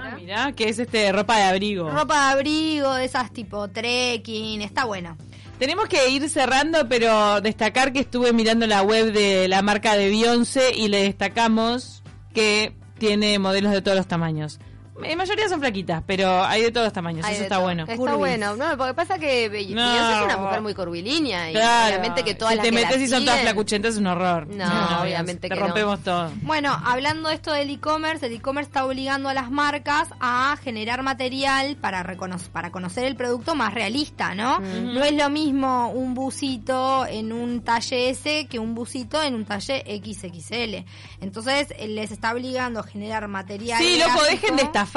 Ah, 0.00 0.14
mira, 0.16 0.52
que 0.52 0.68
es 0.68 0.78
este 0.78 1.10
ropa 1.10 1.36
de 1.36 1.42
abrigo. 1.42 1.90
Ropa 1.90 2.26
de 2.26 2.32
abrigo, 2.32 2.94
de 2.94 3.06
esas 3.06 3.32
tipo 3.32 3.68
trekking, 3.68 4.62
está 4.62 4.84
bueno. 4.84 5.16
Tenemos 5.60 5.90
que 5.90 6.08
ir 6.08 6.26
cerrando, 6.30 6.88
pero 6.88 7.42
destacar 7.42 7.92
que 7.92 8.00
estuve 8.00 8.32
mirando 8.32 8.66
la 8.66 8.80
web 8.80 9.12
de 9.12 9.46
la 9.46 9.60
marca 9.60 9.94
de 9.94 10.08
Beyoncé 10.08 10.74
y 10.74 10.88
le 10.88 11.02
destacamos 11.02 12.02
que 12.32 12.74
tiene 12.96 13.38
modelos 13.38 13.70
de 13.72 13.82
todos 13.82 13.94
los 13.94 14.08
tamaños. 14.08 14.58
En 15.04 15.18
mayoría 15.18 15.48
son 15.48 15.60
flaquitas, 15.60 16.02
pero 16.06 16.42
hay 16.44 16.62
de 16.62 16.70
todos 16.72 16.86
los 16.86 16.92
tamaños, 16.92 17.24
Hay 17.24 17.34
eso 17.34 17.42
está 17.44 17.56
todo. 17.56 17.64
bueno. 17.64 17.82
Está 17.84 17.96
Curvis. 17.96 18.16
bueno. 18.16 18.56
No, 18.56 18.76
porque 18.76 18.94
pasa 18.94 19.18
que 19.18 19.46
No. 19.46 19.52
Beyoncé 19.52 20.18
es 20.18 20.24
una 20.24 20.36
mujer 20.36 20.60
muy 20.62 20.74
curvilínea 20.74 21.50
y 21.50 21.54
Claro. 21.54 21.88
obviamente 21.96 22.24
que 22.24 22.34
todas 22.34 22.52
si 22.52 22.56
las 22.58 22.64
te 22.66 22.72
metes 22.72 23.00
y 23.00 23.08
son 23.08 23.24
todas 23.24 23.40
flacuchentas 23.40 23.92
es 23.94 23.98
un 23.98 24.06
horror. 24.06 24.46
No, 24.48 24.64
obviamente 25.02 25.48
te 25.48 25.54
que 25.54 25.54
no. 25.60 25.66
rompemos 25.66 26.00
todo. 26.02 26.30
Bueno, 26.42 26.76
hablando 26.84 27.28
de 27.28 27.34
esto 27.36 27.52
del 27.52 27.70
e-commerce, 27.70 28.26
el 28.26 28.32
e-commerce 28.34 28.68
está 28.68 28.84
obligando 28.84 29.28
a 29.28 29.34
las 29.34 29.50
marcas 29.50 30.08
a 30.20 30.56
generar 30.62 31.02
material 31.02 31.76
para, 31.76 32.02
recono- 32.02 32.38
para 32.52 32.70
conocer 32.70 33.04
el 33.04 33.16
producto 33.16 33.54
más 33.54 33.74
realista, 33.74 34.34
¿no? 34.34 34.60
No 34.60 35.04
es 35.04 35.12
lo 35.12 35.30
mismo 35.30 35.90
un 35.90 36.14
busito 36.14 37.06
en 37.06 37.32
un 37.32 37.62
talle 37.62 38.10
S 38.10 38.46
que 38.48 38.58
un 38.58 38.74
busito 38.74 39.22
en 39.22 39.34
un 39.34 39.44
talle 39.44 39.82
XXL. 39.86 40.84
Entonces, 41.20 41.68
les 41.86 42.10
está 42.10 42.32
obligando 42.32 42.80
a 42.80 42.82
generar 42.82 43.26
material. 43.28 43.78
Sí, 43.82 43.98
loco, 43.98 44.22
dejen 44.24 44.56
de 44.56 44.62
estafar. 44.62 44.89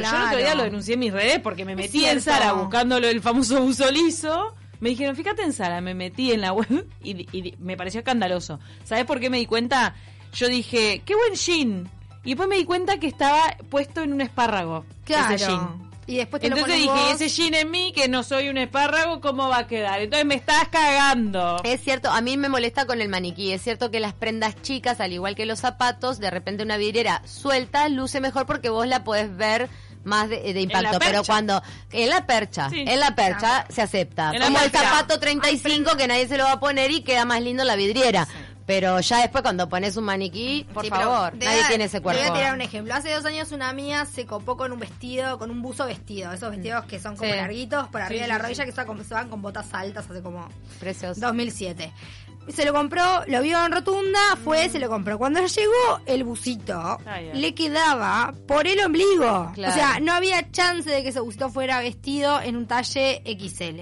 Yo 0.00 0.16
el 0.16 0.22
otro 0.22 0.38
día 0.38 0.54
lo 0.54 0.62
denuncié 0.64 0.94
en 0.94 1.00
mis 1.00 1.12
redes 1.12 1.40
porque 1.40 1.64
me 1.64 1.76
metí 1.76 2.04
en. 2.04 2.20
Sara 2.20 2.52
buscándolo 2.52 3.06
el 3.08 3.20
famoso 3.20 3.60
buzo 3.62 3.90
liso. 3.90 4.54
Me 4.80 4.90
dijeron, 4.90 5.16
fíjate 5.16 5.42
en 5.42 5.52
Sara, 5.52 5.80
me 5.80 5.94
metí 5.94 6.32
en 6.32 6.40
la 6.40 6.52
web 6.52 6.86
y, 7.02 7.26
y 7.36 7.54
me 7.58 7.76
pareció 7.76 8.00
escandaloso. 8.00 8.58
¿Sabes 8.84 9.04
por 9.04 9.20
qué 9.20 9.30
me 9.30 9.38
di 9.38 9.46
cuenta? 9.46 9.94
Yo 10.34 10.48
dije, 10.48 11.02
qué 11.04 11.14
buen 11.14 11.34
jean. 11.34 11.88
Y 12.24 12.30
después 12.30 12.48
me 12.48 12.56
di 12.56 12.64
cuenta 12.64 12.98
que 12.98 13.06
estaba 13.06 13.56
puesto 13.70 14.02
en 14.02 14.12
un 14.12 14.20
espárrago. 14.20 14.84
Claro. 15.04 15.34
Ese 15.34 15.46
jean. 15.46 15.90
Y 16.06 16.16
después 16.16 16.40
te 16.40 16.48
Entonces 16.48 16.74
dije, 16.76 16.88
vos. 16.90 17.20
ese 17.20 17.28
jean 17.28 17.54
en 17.54 17.70
mí, 17.70 17.92
que 17.94 18.08
no 18.08 18.22
soy 18.22 18.48
un 18.48 18.58
espárrago, 18.58 19.20
¿cómo 19.20 19.48
va 19.48 19.58
a 19.58 19.66
quedar? 19.66 20.00
Entonces 20.02 20.26
me 20.26 20.34
estás 20.34 20.68
cagando. 20.68 21.56
Es 21.64 21.80
cierto, 21.82 22.10
a 22.10 22.20
mí 22.20 22.36
me 22.36 22.48
molesta 22.48 22.86
con 22.86 23.00
el 23.00 23.08
maniquí. 23.08 23.52
Es 23.52 23.62
cierto 23.62 23.90
que 23.90 24.00
las 24.00 24.12
prendas 24.12 24.60
chicas, 24.62 25.00
al 25.00 25.12
igual 25.12 25.34
que 25.34 25.46
los 25.46 25.60
zapatos, 25.60 26.18
de 26.18 26.30
repente 26.30 26.62
una 26.62 26.76
vidriera 26.76 27.22
suelta 27.26 27.88
luce 27.88 28.20
mejor 28.20 28.46
porque 28.46 28.68
vos 28.68 28.86
la 28.86 29.04
podés 29.04 29.34
ver 29.36 29.68
más 30.04 30.28
de, 30.28 30.52
de 30.52 30.60
impacto. 30.60 30.98
Pero 30.98 31.24
cuando 31.24 31.62
en 31.90 32.10
la 32.10 32.26
percha, 32.26 32.68
Sí. 32.68 32.84
en 32.86 33.00
la 33.00 33.14
percha 33.14 33.64
se 33.70 33.80
acepta. 33.80 34.32
En 34.34 34.42
Como 34.42 34.58
el 34.60 34.70
zapato 34.70 35.18
35 35.18 35.96
que 35.96 36.06
nadie 36.06 36.28
se 36.28 36.36
lo 36.36 36.44
va 36.44 36.52
a 36.52 36.60
poner 36.60 36.90
y 36.90 37.00
queda 37.00 37.24
más 37.24 37.40
lindo 37.40 37.64
la 37.64 37.74
vidriera. 37.74 38.28
Pero 38.66 38.98
ya 39.00 39.18
después 39.20 39.42
cuando 39.42 39.68
pones 39.68 39.96
un 39.98 40.04
maniquí, 40.04 40.66
por 40.72 40.84
Sí, 40.84 40.88
favor, 40.90 41.34
nadie 41.36 41.62
tiene 41.68 41.84
ese 41.84 41.98
Te 42.00 42.04
voy 42.04 42.14
cuerpo. 42.14 42.32
a 42.32 42.36
tirar 42.36 42.54
un 42.54 42.62
ejemplo. 42.62 42.94
Hace 42.94 43.12
dos 43.12 43.24
años 43.26 43.52
una 43.52 43.72
mía 43.74 44.06
se 44.06 44.24
copó 44.24 44.56
con 44.56 44.72
un 44.72 44.78
vestido, 44.80 45.38
con 45.38 45.50
un 45.50 45.60
buzo 45.60 45.84
vestido. 45.86 46.32
Esos 46.32 46.50
vestidos 46.50 46.86
que 46.86 46.98
son 46.98 47.14
como 47.16 47.30
Sí. 47.30 47.36
larguitos 47.36 47.88
por 47.88 48.00
arriba 48.00 48.18
Sí, 48.18 48.22
de 48.22 48.28
la 48.28 48.36
sí, 48.36 48.42
rodilla 48.42 48.64
que 48.64 48.72
se 48.72 48.84
van- 48.84 49.04
se 49.04 49.14
van 49.14 49.28
con 49.28 49.42
botas 49.42 49.66
altas 49.74 50.08
hace 50.10 50.22
como 50.22 50.48
Precioso. 50.80 51.20
2007. 51.20 51.92
Se 52.48 52.64
lo 52.66 52.72
compró, 52.74 53.24
lo 53.26 53.40
vio 53.42 53.64
en 53.64 53.72
rotunda, 53.72 54.18
fue, 54.42 54.68
se 54.68 54.78
lo 54.78 54.88
compró. 54.90 55.16
Cuando 55.18 55.46
llegó 55.46 56.00
el 56.06 56.24
busito, 56.24 56.98
le 57.34 57.54
quedaba 57.54 58.34
por 58.46 58.66
el 58.66 58.80
ombligo. 58.84 59.50
Claro. 59.54 59.72
O 59.72 59.76
sea, 59.76 59.98
no 60.00 60.12
había 60.12 60.50
chance 60.50 60.88
de 60.90 61.02
que 61.02 61.08
ese 61.10 61.20
busito 61.20 61.48
fuera 61.50 61.80
vestido 61.80 62.40
en 62.42 62.56
un 62.56 62.66
talle 62.66 63.22
XL. 63.24 63.80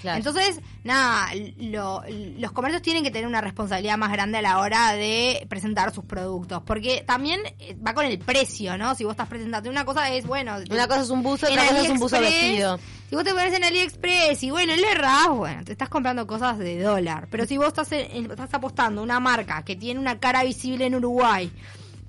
Claro. 0.00 0.18
Entonces, 0.18 0.60
nada, 0.84 1.28
lo- 1.58 2.02
los 2.38 2.52
comercios 2.52 2.82
tienen 2.82 3.02
que 3.02 3.10
tener 3.10 3.26
una 3.26 3.40
responsabilidad 3.40 3.98
más 3.98 4.12
grande 4.12 4.38
a 4.38 4.42
la 4.42 4.58
hora 4.60 4.92
de 4.92 5.44
presentar 5.48 5.92
sus 5.92 6.04
productos, 6.04 6.62
porque 6.64 7.02
también 7.06 7.40
eh, 7.58 7.76
va 7.84 7.94
con 7.94 8.04
el 8.06 8.18
precio, 8.18 8.78
¿no? 8.78 8.94
Si 8.94 9.04
vos 9.04 9.12
estás 9.12 9.28
presentando 9.28 9.68
una 9.70 9.84
cosa 9.84 10.12
es, 10.12 10.26
bueno, 10.26 10.56
Una 10.70 10.86
cosa 10.88 11.00
es 11.02 11.10
un 11.10 11.22
buzo, 11.22 11.46
otra 11.46 11.66
cosa 11.66 11.80
es 11.82 11.90
un 11.90 11.98
buzo 11.98 12.20
vestido. 12.20 12.78
Si 13.08 13.14
vos 13.14 13.24
te 13.24 13.32
pones 13.32 13.54
en 13.54 13.64
AliExpress 13.64 14.42
y 14.42 14.50
bueno, 14.50 14.76
le 14.76 14.90
errás, 14.90 15.28
bueno, 15.30 15.64
te 15.64 15.72
estás 15.72 15.88
comprando 15.88 16.26
cosas 16.26 16.58
de 16.58 16.80
dólar. 16.80 17.26
Pero 17.30 17.46
si 17.46 17.56
vos 17.56 17.68
estás, 17.68 17.90
en- 17.92 18.30
estás 18.30 18.52
apostando 18.54 19.02
una 19.02 19.18
marca 19.18 19.62
que 19.64 19.76
tiene 19.76 19.98
una 19.98 20.20
cara 20.20 20.44
visible 20.44 20.86
en 20.86 20.94
Uruguay 20.94 21.50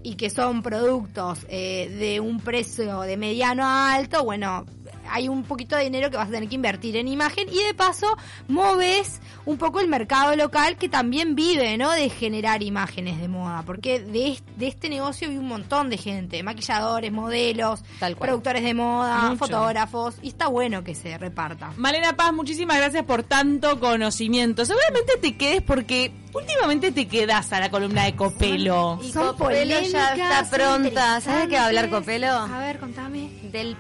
y 0.04 0.16
que 0.16 0.30
son 0.30 0.62
productos 0.62 1.40
eh, 1.50 1.90
de 2.00 2.20
un 2.22 2.40
precio 2.40 3.02
de 3.02 3.18
mediano 3.18 3.66
a 3.66 3.94
alto, 3.94 4.24
bueno, 4.24 4.66
hay 5.12 5.28
un 5.30 5.44
poquito 5.44 5.76
de 5.76 5.84
dinero 5.84 6.10
que 6.10 6.18
vas 6.18 6.28
a 6.28 6.32
tener 6.32 6.48
que 6.50 6.56
invertir 6.56 6.96
en 6.98 7.08
imagen 7.08 7.48
y 7.50 7.64
de 7.64 7.74
paso 7.74 8.18
moves 8.48 9.20
un 9.46 9.58
poco 9.58 9.80
el 9.80 9.88
mercado 9.88 10.36
local 10.36 10.78
que 10.78 10.90
también 10.90 11.36
vive, 11.36 11.78
¿no? 11.78 11.92
De 11.92 12.10
generar 12.10 12.62
imágenes 12.64 13.20
de 13.20 13.28
moda, 13.28 13.64
porque 13.66 14.00
de, 14.00 14.38
de 14.58 14.68
este 14.68 14.90
negocio 14.90 15.28
vive 15.30 15.40
un 15.40 15.48
montón 15.48 15.90
de 15.90 15.98
gente, 15.98 16.44
maquilladores, 16.44 17.12
modelos, 17.12 17.82
Tal 18.00 18.16
cual. 18.16 18.30
productores 18.30 18.64
de 18.64 18.74
moda, 18.74 19.18
Mucho. 19.30 19.38
fotógrafos, 19.38 20.16
y 20.22 20.30
está 20.30 20.48
bueno 20.48 20.84
que 20.84 20.94
se 20.96 21.18
reparta. 21.18 21.72
Malena 21.78 22.14
Paz, 22.16 22.34
muchísimas 22.34 22.78
gracias 22.78 23.04
por 23.06 23.24
tanto 23.24 23.80
conocimiento. 23.80 24.66
Seguramente 24.66 25.14
te 25.22 25.36
quedes 25.38 25.62
porque 25.62 26.12
últimamente 26.34 26.92
te 26.92 27.08
quedas 27.08 27.52
a 27.54 27.60
la 27.60 27.72
columna 27.72 28.06
de 28.06 28.16
Copelo. 28.16 29.00
Y 29.02 29.12
Copelo 29.12 29.80
ya 29.82 30.14
está 30.14 30.50
pronta. 30.50 31.22
¿Sabes 31.22 31.44
de 31.44 31.48
qué 31.50 31.56
va 31.56 31.64
a 31.64 31.68
hablar. 31.68 31.90
Copelo? 31.90 32.28
A 32.28 32.60
ver, 32.60 32.80
contame. 32.80 33.30
Del 33.52 33.76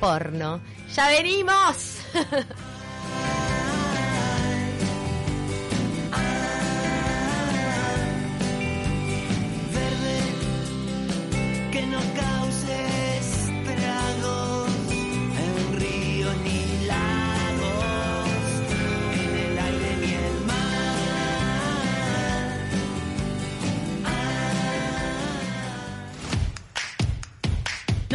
post-porno. 0.00 0.60
¡Ya 0.94 1.08
venimos! 1.08 1.98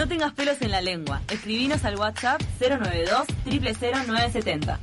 No 0.06 0.10
tengas 0.10 0.34
pelos 0.34 0.62
en 0.62 0.70
la 0.70 0.82
lengua. 0.82 1.20
Escribinos 1.32 1.84
al 1.84 1.96
WhatsApp 1.96 2.40
092 2.60 3.26
000970. 3.44 4.80